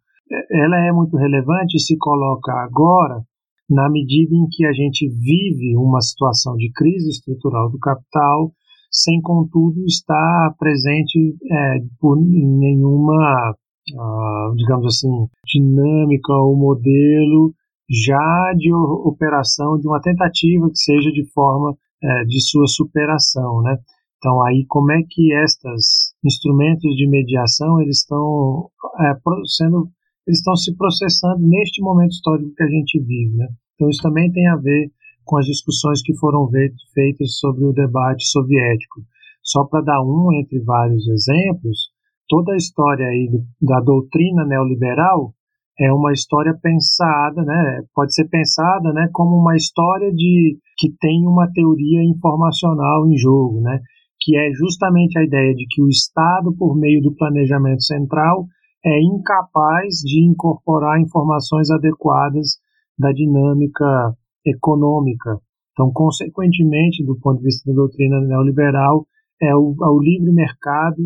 [0.50, 3.22] ela é muito relevante e se coloca agora
[3.68, 8.52] na medida em que a gente vive uma situação de crise estrutural do capital,
[8.90, 13.54] sem contudo estar presente é, por nenhuma,
[13.94, 17.52] uh, digamos assim, dinâmica ou modelo
[17.88, 23.76] já de operação, de uma tentativa que seja de forma é, de sua superação, né?
[24.18, 28.68] Então aí como é que estes instrumentos de mediação eles estão
[29.00, 29.14] é,
[29.56, 29.88] sendo
[30.26, 33.36] eles estão se processando neste momento histórico que a gente vive.
[33.36, 33.46] Né?
[33.74, 34.90] Então, isso também tem a ver
[35.24, 36.48] com as discussões que foram
[36.94, 39.02] feitas sobre o debate soviético.
[39.42, 41.90] Só para dar um entre vários exemplos,
[42.28, 43.28] toda a história aí
[43.60, 45.32] da doutrina neoliberal
[45.78, 47.82] é uma história pensada, né?
[47.94, 53.60] Pode ser pensada, né, como uma história de que tem uma teoria informacional em jogo,
[53.60, 53.80] né?
[54.20, 58.46] Que é justamente a ideia de que o Estado, por meio do planejamento central,
[58.86, 62.58] é incapaz de incorporar informações adequadas
[62.96, 64.14] da dinâmica
[64.46, 65.40] econômica.
[65.72, 69.04] Então, consequentemente, do ponto de vista da doutrina neoliberal,
[69.42, 71.02] é o, é o livre mercado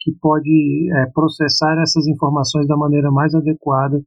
[0.00, 4.00] que pode é, processar essas informações da maneira mais adequada,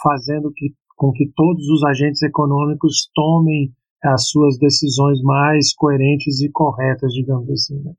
[0.00, 3.72] fazendo que, com que todos os agentes econômicos tomem
[4.04, 7.82] as suas decisões mais coerentes e corretas, digamos assim.
[7.82, 7.92] Né?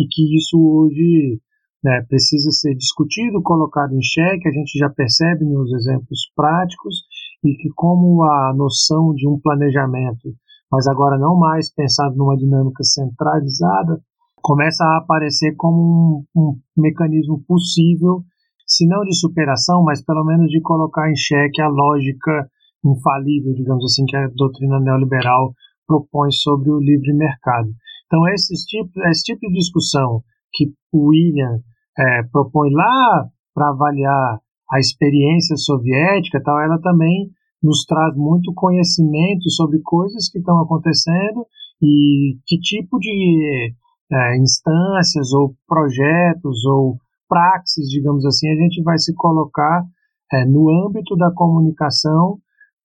[0.00, 1.40] E que isso hoje
[1.84, 7.04] né, precisa ser discutido, colocado em xeque, a gente já percebe nos exemplos práticos,
[7.44, 10.34] e que como a noção de um planejamento,
[10.72, 14.00] mas agora não mais pensado numa dinâmica centralizada,
[14.40, 18.22] começa a aparecer como um, um mecanismo possível,
[18.66, 22.48] se não de superação, mas pelo menos de colocar em xeque a lógica
[22.82, 25.52] infalível, digamos assim, que a doutrina neoliberal
[25.86, 27.68] propõe sobre o livre mercado.
[28.06, 30.22] Então, esse tipo, esse tipo de discussão
[30.52, 31.60] que o William
[31.98, 34.40] é, propõe lá para avaliar
[34.70, 37.30] a experiência soviética, tal, ela também
[37.62, 41.46] nos traz muito conhecimento sobre coisas que estão acontecendo
[41.82, 43.72] e que tipo de
[44.12, 49.84] é, instâncias ou projetos ou praxis, digamos assim, a gente vai se colocar
[50.32, 52.38] é, no âmbito da comunicação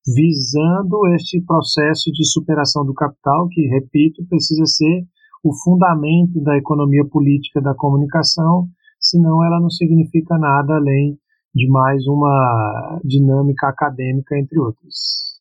[0.05, 5.05] visando este processo de superação do capital, que, repito, precisa ser
[5.43, 8.67] o fundamento da economia política da comunicação
[9.09, 11.17] senão ela não significa nada além
[11.53, 15.39] de mais uma dinâmica acadêmica, entre outros.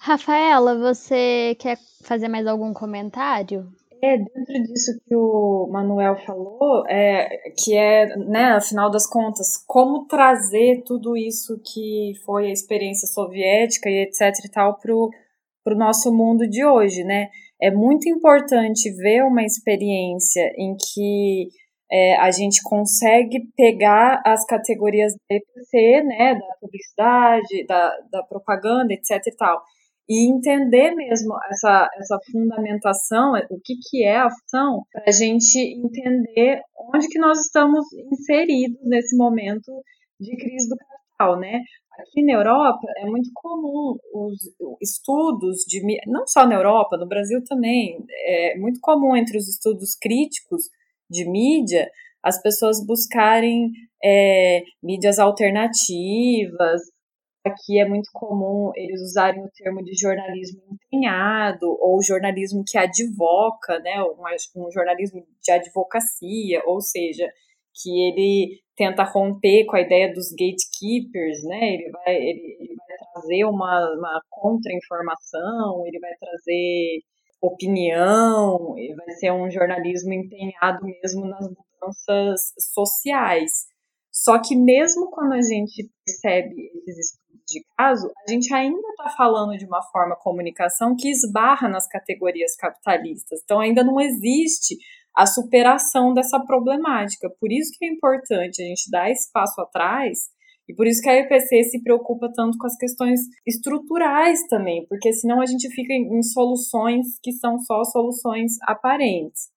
[0.00, 3.68] Rafaela, você quer fazer mais algum comentário?
[4.02, 10.06] É, dentro disso que o Manuel falou, é, que é, né, afinal das contas, como
[10.06, 16.10] trazer tudo isso que foi a experiência soviética e etc e tal para o nosso
[16.10, 17.28] mundo de hoje, né?
[17.60, 21.50] É muito importante ver uma experiência em que
[21.92, 28.92] é, a gente consegue pegar as categorias da EPC, né, da publicidade, da, da propaganda,
[28.92, 29.60] etc e tal,
[30.08, 35.58] e entender mesmo essa, essa fundamentação, o que, que é a ação, para a gente
[35.58, 36.60] entender
[36.94, 39.70] onde que nós estamos inseridos nesse momento
[40.18, 41.60] de crise do capital, né?
[42.00, 44.38] Aqui na Europa é muito comum os
[44.80, 49.94] estudos de não só na Europa, no Brasil também é muito comum entre os estudos
[49.94, 50.64] críticos
[51.10, 51.90] de mídia,
[52.22, 53.70] as pessoas buscarem
[54.02, 56.80] é, mídias alternativas.
[57.44, 63.78] Aqui é muito comum eles usarem o termo de jornalismo empenhado ou jornalismo que advoca,
[63.80, 67.26] né, um, um jornalismo de advocacia, ou seja,
[67.74, 71.74] que ele tenta romper com a ideia dos gatekeepers, né?
[71.74, 77.00] Ele vai, ele, ele vai trazer uma, uma contra-informação, ele vai trazer
[77.40, 83.50] opinião, ele vai ser um jornalismo empenhado mesmo nas mudanças sociais.
[84.12, 89.10] Só que mesmo quando a gente percebe esses estudos de caso, a gente ainda está
[89.16, 93.40] falando de uma forma de comunicação que esbarra nas categorias capitalistas.
[93.42, 94.76] Então ainda não existe
[95.16, 97.28] a superação dessa problemática.
[97.40, 100.28] Por isso que é importante a gente dar esse passo atrás
[100.70, 105.12] e por isso que a EPC se preocupa tanto com as questões estruturais também, porque
[105.12, 109.48] senão a gente fica em soluções que são só soluções aparentes.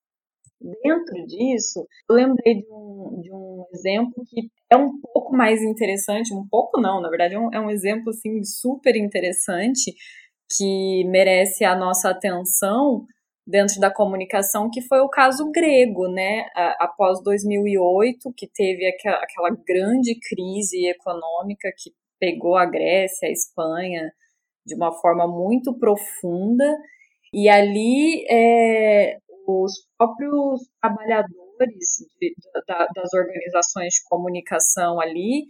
[0.59, 6.33] Dentro disso, eu lembrei de um, de um exemplo que é um pouco mais interessante,
[6.33, 9.93] um pouco não, na verdade é um, é um exemplo assim, super interessante
[10.57, 13.05] que merece a nossa atenção,
[13.45, 16.45] dentro da comunicação, que foi o caso grego, né?
[16.79, 24.11] Após 2008, que teve aquela, grande crise econômica que pegou a Grécia, a Espanha,
[24.65, 26.65] de uma forma muito profunda,
[27.33, 32.33] e ali é, os próprios trabalhadores de,
[32.67, 35.45] da, das organizações de comunicação ali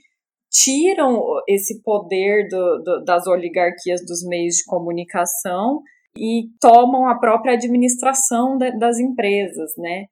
[0.50, 5.82] tiram esse poder do, do, das oligarquias dos meios de comunicação
[6.18, 10.06] e tomam a própria administração de, das empresas, né?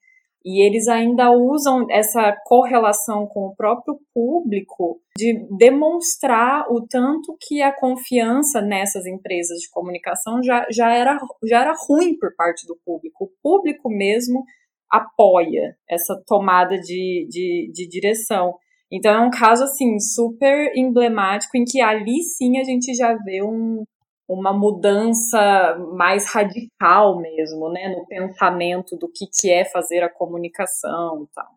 [0.43, 7.61] E eles ainda usam essa correlação com o próprio público de demonstrar o tanto que
[7.61, 12.75] a confiança nessas empresas de comunicação já, já, era, já era ruim por parte do
[12.83, 13.25] público.
[13.25, 14.43] O público mesmo
[14.89, 18.55] apoia essa tomada de, de, de direção.
[18.91, 23.43] Então é um caso assim super emblemático em que ali sim a gente já vê
[23.43, 23.83] um,
[24.31, 31.23] uma mudança mais radical mesmo, né, no pensamento do que, que é fazer a comunicação
[31.23, 31.47] e tal.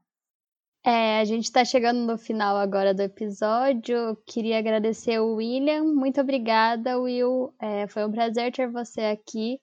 [0.85, 4.17] É, a gente está chegando no final agora do episódio.
[4.27, 5.85] Queria agradecer o William.
[5.85, 7.55] Muito obrigada, Will.
[7.59, 9.59] É, foi um prazer ter você aqui.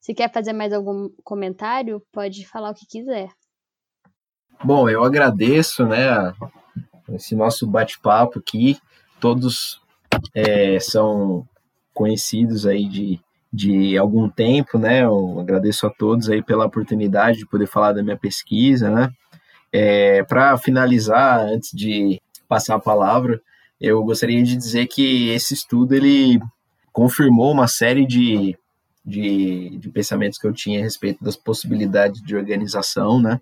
[0.00, 3.28] Se quer fazer mais algum comentário, pode falar o que quiser.
[4.64, 6.32] Bom, eu agradeço, né,
[7.10, 8.78] esse nosso bate-papo aqui.
[9.20, 9.80] Todos
[10.34, 11.46] é, são
[11.92, 13.20] conhecidos aí de,
[13.52, 15.04] de algum tempo, né?
[15.04, 19.10] Eu agradeço a todos aí pela oportunidade de poder falar da minha pesquisa, né?
[19.72, 23.40] É, Para finalizar, antes de passar a palavra,
[23.80, 26.40] eu gostaria de dizer que esse estudo ele
[26.92, 28.56] confirmou uma série de,
[29.04, 33.40] de, de pensamentos que eu tinha a respeito das possibilidades de organização, né?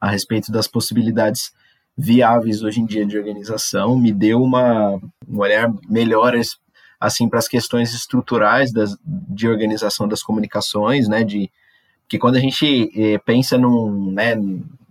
[0.00, 1.52] A respeito das possibilidades
[1.96, 4.98] viáveis hoje em dia de organização, me deu uma,
[5.28, 6.34] um olhar melhor
[7.02, 11.50] assim para as questões estruturais das, de organização das comunicações, né, de
[12.08, 14.36] que quando a gente eh, pensa num, né,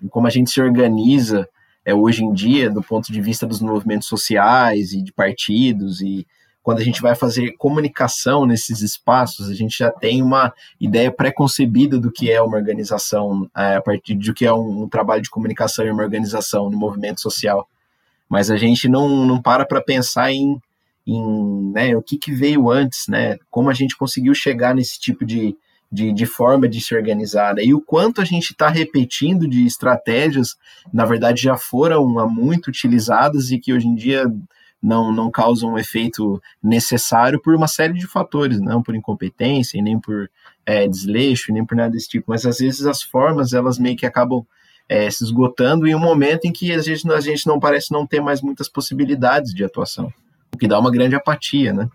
[0.09, 1.47] como a gente se organiza
[1.85, 6.27] é, hoje em dia, do ponto de vista dos movimentos sociais e de partidos, e
[6.61, 11.97] quando a gente vai fazer comunicação nesses espaços, a gente já tem uma ideia pré-concebida
[11.97, 15.29] do que é uma organização, é, a partir do que é um, um trabalho de
[15.29, 17.67] comunicação e uma organização no movimento social.
[18.27, 20.59] Mas a gente não, não para para pensar em
[21.05, 25.25] em né, o que, que veio antes, né, como a gente conseguiu chegar nesse tipo
[25.25, 25.55] de,
[25.91, 29.65] de, de forma de se organizar, né, e o quanto a gente está repetindo de
[29.65, 30.55] estratégias,
[30.93, 34.25] na verdade já foram muito utilizadas e que hoje em dia
[34.81, 39.99] não, não causam um efeito necessário por uma série de fatores, não por incompetência, nem
[39.99, 40.29] por
[40.65, 44.05] é, desleixo, nem por nada desse tipo, mas às vezes as formas elas meio que
[44.05, 44.45] acabam
[44.87, 48.05] é, se esgotando em um momento em que a gente, a gente não parece não
[48.05, 50.11] ter mais muitas possibilidades de atuação
[50.53, 51.89] o que dá uma grande apatia, né?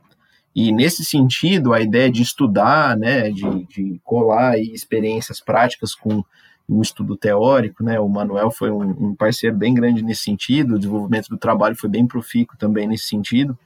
[0.55, 6.25] E nesse sentido, a ideia de estudar, né, de, de colar aí experiências práticas com
[6.67, 10.79] um estudo teórico, né, o Manuel foi um, um, parceiro bem grande nesse sentido, o
[10.79, 13.57] desenvolvimento do trabalho foi bem profícuo também nesse sentido,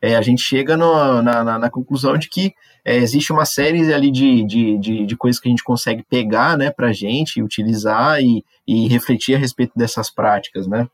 [0.00, 2.54] é, a gente chega no, na, na, na, conclusão de que
[2.84, 6.58] é, existe uma série ali de, de, de, de, coisas que a gente consegue pegar,
[6.58, 10.86] né, para a gente, utilizar e, e refletir a respeito dessas práticas, né.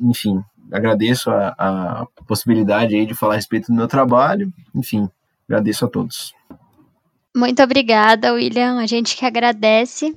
[0.00, 0.42] Enfim,
[0.72, 4.52] agradeço a, a possibilidade aí de falar a respeito do meu trabalho.
[4.74, 5.08] Enfim,
[5.48, 6.34] agradeço a todos.
[7.36, 8.78] Muito obrigada, William.
[8.78, 10.14] A gente que agradece.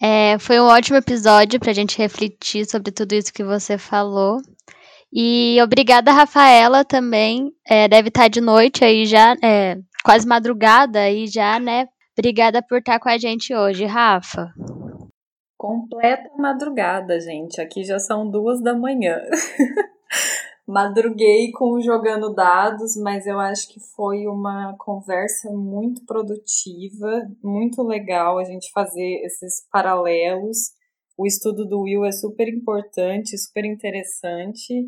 [0.00, 4.40] É, foi um ótimo episódio para a gente refletir sobre tudo isso que você falou.
[5.12, 7.52] E obrigada, Rafaela, também.
[7.68, 11.86] É, deve estar de noite aí já, é, quase madrugada aí já, né?
[12.18, 14.52] Obrigada por estar com a gente hoje, Rafa.
[15.62, 17.60] Completa madrugada, gente.
[17.60, 19.20] Aqui já são duas da manhã.
[20.66, 28.40] Madruguei com jogando dados, mas eu acho que foi uma conversa muito produtiva, muito legal
[28.40, 30.72] a gente fazer esses paralelos,
[31.16, 34.84] o estudo do Will é super importante, super interessante.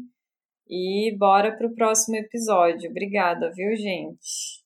[0.69, 2.91] E bora pro próximo episódio.
[2.91, 4.65] Obrigada, viu, gente?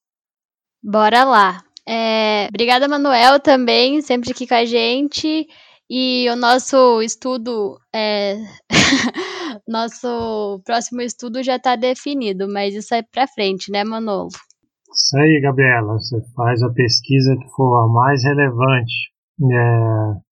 [0.82, 1.62] Bora lá.
[1.86, 5.46] É, obrigada, Manuel, também, sempre aqui com a gente.
[5.90, 8.36] E o nosso estudo, é...
[9.66, 14.28] nosso próximo estudo já está definido, mas isso é para frente, né, Manolo?
[14.28, 15.94] Isso aí, Gabriela.
[15.94, 19.12] Você faz a pesquisa que for a mais relevante.
[19.42, 20.28] É...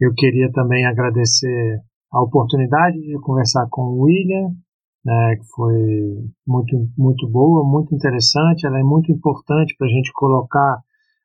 [0.00, 1.80] Eu queria também agradecer
[2.12, 4.48] a oportunidade de conversar com o William,
[5.04, 8.66] né, que foi muito, muito boa, muito interessante.
[8.66, 10.78] Ela é muito importante para a gente colocar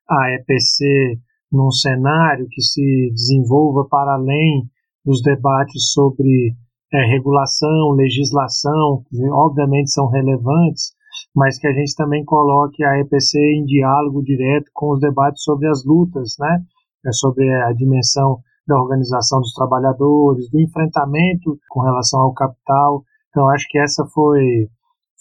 [0.08, 1.18] a EPC
[1.52, 4.64] num cenário que se desenvolva para além
[5.04, 6.54] dos debates sobre
[6.92, 10.94] é, regulação, legislação, que obviamente são relevantes,
[11.34, 15.68] mas que a gente também coloque a EPC em diálogo direto com os debates sobre
[15.68, 16.62] as lutas, né?
[17.06, 23.04] É sobre a dimensão da organização dos trabalhadores, do enfrentamento com relação ao capital.
[23.30, 24.68] Então, acho que essa foi,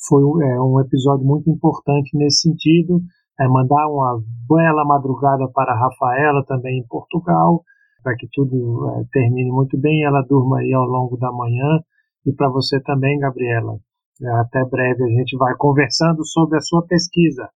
[0.07, 3.01] foi é, um episódio muito importante nesse sentido
[3.39, 7.63] é, mandar uma bela madrugada para a Rafaela, também em Portugal,
[8.03, 11.79] para que tudo é, termine muito bem, ela durma aí ao longo da manhã.
[12.25, 13.77] E para você também, Gabriela.
[14.21, 17.49] É, até breve a gente vai conversando sobre a sua pesquisa.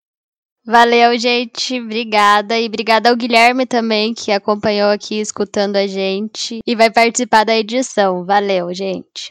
[0.66, 1.80] Valeu, gente.
[1.82, 2.60] Obrigada.
[2.60, 7.56] E obrigada ao Guilherme também, que acompanhou aqui escutando a gente e vai participar da
[7.56, 8.26] edição.
[8.26, 9.30] Valeu, gente.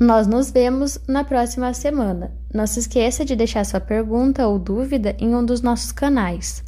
[0.00, 2.32] Nós nos vemos na próxima semana.
[2.54, 6.64] Não se esqueça de deixar sua pergunta ou dúvida em um dos nossos canais.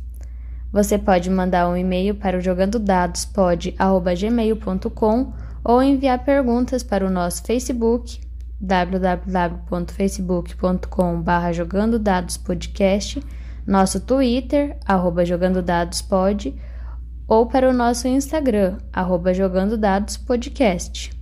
[0.71, 5.33] Você pode mandar um e-mail para o jogandodadospod@gmail.com
[5.65, 8.21] ou enviar perguntas para o nosso Facebook
[8.61, 13.25] www.facebook.com.br jogandodadospodcast,
[13.67, 16.55] nosso Twitter, arroba jogandodadospod,
[17.27, 21.22] ou para o nosso Instagram, arroba jogandodadospodcast.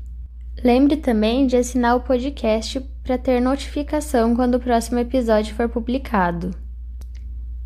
[0.62, 6.50] Lembre também de assinar o podcast para ter notificação quando o próximo episódio for publicado.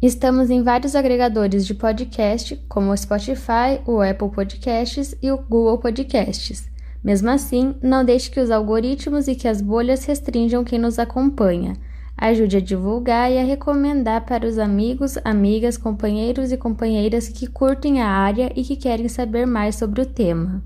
[0.01, 5.79] Estamos em vários agregadores de podcast, como o Spotify, o Apple Podcasts e o Google
[5.79, 6.71] Podcasts.
[7.03, 11.73] Mesmo assim, não deixe que os algoritmos e que as bolhas restringam quem nos acompanha.
[12.17, 18.01] Ajude a divulgar e a recomendar para os amigos, amigas, companheiros e companheiras que curtem
[18.01, 20.63] a área e que querem saber mais sobre o tema.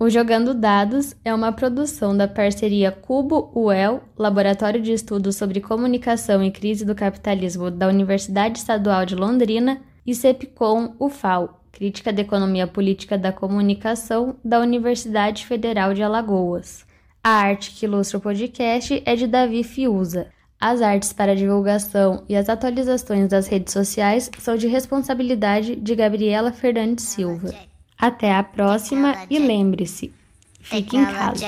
[0.00, 6.52] O Jogando Dados é uma produção da parceria Cubo-UEL, Laboratório de Estudos sobre Comunicação e
[6.52, 13.18] Crise do Capitalismo da Universidade Estadual de Londrina, e CEPCOM UFAL, Crítica da Economia Política
[13.18, 16.86] da Comunicação da Universidade Federal de Alagoas.
[17.22, 20.28] A arte que ilustra o podcast é de Davi Fiuza.
[20.60, 26.52] As artes para divulgação e as atualizações das redes sociais são de responsabilidade de Gabriela
[26.52, 27.52] Fernandes Silva.
[27.98, 30.12] Até a próxima e lembre-se,
[30.60, 31.46] fique em casa.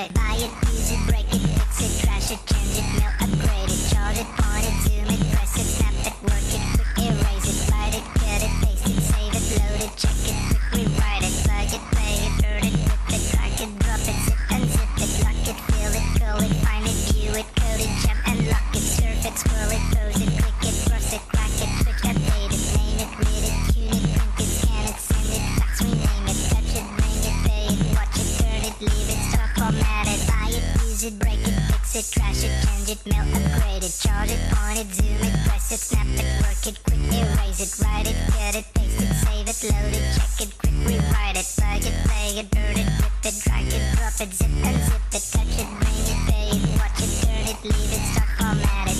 [31.95, 35.71] it, trash it, change it, melt, upgrade it, charge it, point it, zoom it, press
[35.71, 39.47] it, snap it, work it, quick erase it, write it, cut it, paste it, save
[39.49, 43.25] it, load it, check it, quick rewrite it, plug it, play it, burn it, rip
[43.25, 46.63] it, drag it, drop it, zip and zip it, touch it, bring it, pay it,
[46.79, 48.99] watch it, turn it, leave it, stop, format it.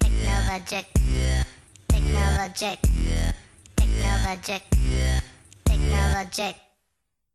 [0.00, 0.86] Technologic,
[1.88, 2.78] technologic,
[3.76, 4.62] technologic,
[5.64, 6.69] technologic.